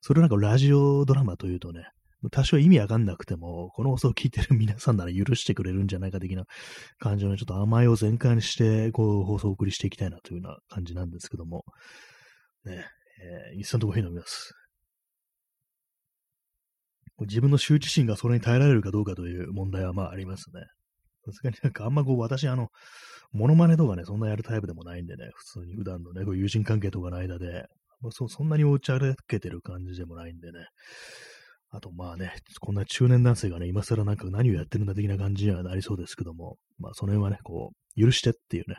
[0.00, 1.84] それをなんかラジオドラマというとね、
[2.30, 6.44] 多少意味わかんなくても、この放送を聞いてる皆さんなら許してくれるんじゃないか的な
[6.98, 11.64] 感じの、ね、ちょっと甘えを全開にして、こう、放送を送りしていきたいなというような感じなんですけども、
[12.64, 12.84] ね、
[13.52, 14.52] えー、インスタントコーヒー飲みます。
[17.20, 20.62] 自分の羞恥心がそれに耐えられるかどうかという問題はまあありますね。
[21.24, 22.68] さすがになんかあんまこう私あの、
[23.32, 27.66] モノマネとかね、そんなやるタイプでもないんでね、普通に普段のね、こう友人関係とかの間で、
[28.00, 30.58] まあそそんなにおちゃらけてる感じでもないんでね。
[31.72, 38.76] あとまあね、こんな中年男性がね、今更なんか何をやってるんだ的な感じにはなりそうですけども、まあその辺はね、こう、許してっていうね、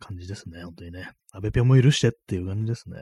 [0.00, 1.10] 感じですね、本当にね。
[1.30, 2.96] 安倍ぴょんも許してっていう感じですね。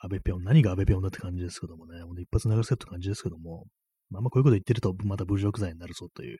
[0.00, 3.66] 安倍ぴょん、何が安倍ぴょんだって感じですけどもね、ほんと一発流せって感じですけども、
[4.08, 6.38] まあ、まあこういうこと言ってるとまた侮辱罪になるぞという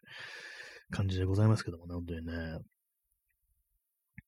[0.90, 2.32] 感じでございますけどもね、本当にね。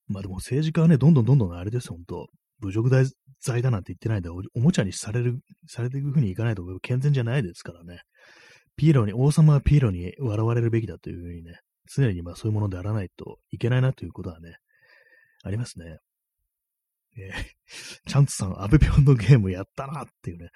[0.09, 2.29] まあでも政治家はね、どんどんどんどんあれですよ、本当
[2.61, 2.91] 侮辱
[3.41, 8.01] 罪だなんて言ってないでお、おもちゃにされる、されていくふうにいかないと健全じゃないですからね。
[8.77, 11.61] ピエロに、王様はピエロに笑われるべきだというふうにね、
[11.93, 14.57] 常にまあそういうものであらないといけないなということはね、
[15.43, 15.99] ありますね。
[17.17, 17.45] えー、
[18.09, 20.51] チャンツさん、アベピョンのゲームやったなっていうね、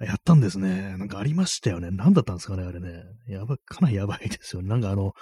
[0.00, 0.96] やったんですね。
[0.98, 1.90] なんかありましたよね。
[1.90, 3.04] 何だったんですかね、あれね。
[3.28, 4.68] やば、かなりやばいですよね。
[4.68, 5.12] なんかあの、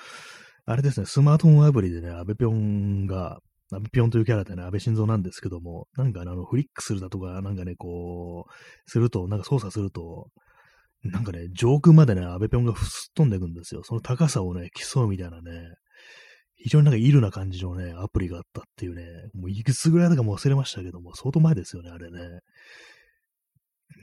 [0.67, 3.39] あれですね、スマートフォンアプリでね、アベピョンが、
[3.73, 10.29] アベピョンというキャラでね、安倍晋三なんですけども、なんかあの、フリックするだとか、なんかね、こう、すると、なんか操作すると、
[11.05, 13.83] なんかね、上空までね、安倍ぴょんがすっ飛んでいくんですよ。
[13.85, 15.75] その高さをね、競うみたいなね、
[16.57, 19.05] 非常になんかイルな感じのね、アプリがあったっていうね、
[19.35, 22.41] もういくつぐらいだかも忘れましたけども、相当前ですよね、あれね。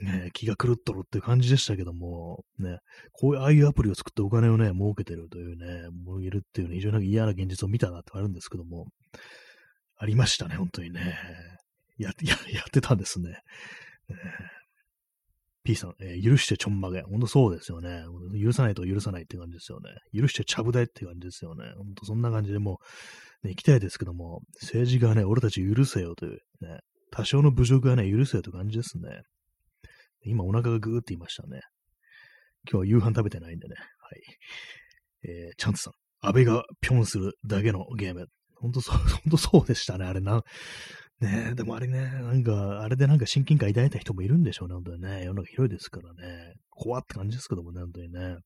[0.03, 2.79] ね、気が狂っとるっていう感じでしたけども、ね、
[3.13, 8.87] こういう、ああいうアプリを作ってお金をね、儲けてるというね、もういるっていうね、非常に嫌な現実を見たなってあるんですけども、
[9.97, 11.15] ありましたね、本当にね。
[11.97, 13.37] や、や、やってたんですね。
[15.63, 17.01] P さん、えー、許してちょんまげ。
[17.01, 18.03] ほんとそうですよね。
[18.41, 19.89] 許さないと許さないって感じですよね。
[20.19, 21.65] 許してちゃぶ台って感じですよね。
[21.77, 22.79] ほんとそんな感じでも
[23.43, 26.79] う、ね、行きたいですけども、政治がね、俺たち許せよという、ね、
[27.11, 29.21] 多少の侮辱がね、許せよという感じですね。
[30.23, 31.61] 今お腹がぐーっていましたね。
[32.69, 33.75] 今日は夕飯食べてないんでね。
[33.75, 34.21] はい。
[35.23, 35.93] えー、チャンツさん。
[36.23, 38.27] 安倍がぴょんするだけのゲーム。
[38.55, 40.05] ほんとそう、ほんとそうでしたね。
[40.05, 40.43] あれな、
[41.19, 45.23] ねえ、でもあれね、なんか、あれでなんか親近感抱いた人もいるんでしょうね、本当にね。
[45.23, 46.53] 世の中広いですからね。
[46.69, 48.37] 怖って感じですけどもね、本当にね。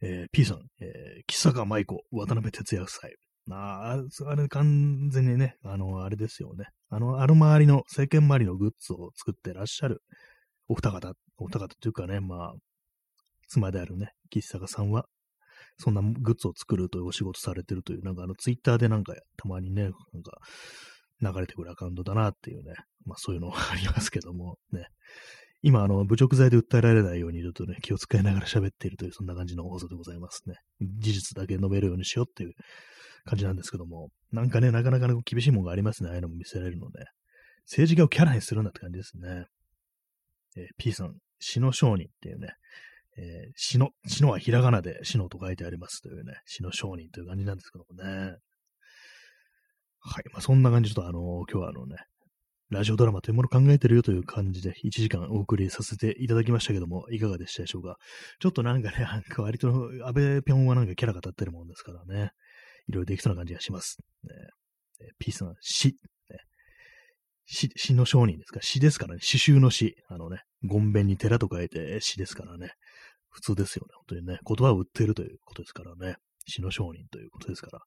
[0.00, 3.56] えー、P さん、えー、木坂舞子、渡辺哲也夫妻。
[3.56, 6.66] ああ、あれ完全にね、あの、あれですよね。
[6.90, 10.02] あの、あの周りの、政権周りのグッズを作ってらっしゃる
[10.68, 12.54] お二方、お二方というかね、まあ、
[13.48, 15.06] 妻であるね、岸坂さんは、
[15.78, 20.38] そんなグッズを作るというお仕事されてるという、なんかあの、ツイッターでなんか、たまにね、なんか、
[21.20, 22.74] 流れてくるアカウントだなっていうね、
[23.04, 24.86] まあそういうのありますけども、ね。
[25.62, 30.54] 今、あの、侮辱罪で訴えられないように、ちょっとね、気を使いながら喋っているという、そんな感じの放送でございますね。
[30.80, 32.52] 事実だけ述べるようにしようっていう
[33.28, 37.04] 感じなんですけども、なんかね、なかなかね厳しいものがありますね、ああいうのも見せられるので。
[37.66, 39.44] 政治家をキャラにするんだって感じですね。
[40.56, 42.54] えー、P さん、死の商人っていうね、
[43.18, 48.36] えー、死の、死のはひらがなで死のと書いてありますというね、死の商人という感じなんですけどもね。
[50.00, 50.24] はい。
[50.32, 51.96] まあ、そんな感じで、ちょっとあのー、今日はあのね、
[52.70, 57.96] ラジオドラマというものを考えてるよという感じで1時間お送りさせていただきましたけども、いかがでしたでしょうか。
[58.40, 62.32] ちょっとなんかね、なんか割と安倍ぴょんはなんかキャラが立ってるもんですからね、
[62.88, 63.98] いろいろできそうな感じがします。
[64.24, 64.30] ね、
[65.18, 65.94] P さん、死、ね、
[67.46, 68.60] 死、死の商人ですか？
[68.62, 69.20] 死ですからね。
[69.22, 69.94] 死臭の死。
[70.08, 72.72] あのね、ごんべんに寺と書いて死ですからね。
[73.30, 73.92] 普通ですよね。
[73.94, 74.38] 本当にね。
[74.46, 76.16] 言葉を売ってるということですからね。
[76.46, 77.80] 死の商人ということですから。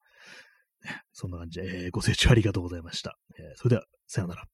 [0.90, 3.18] ね、そんな感じで、えー、ご清聴ありがとうございました。
[3.38, 4.46] えー、それでは、さよなら。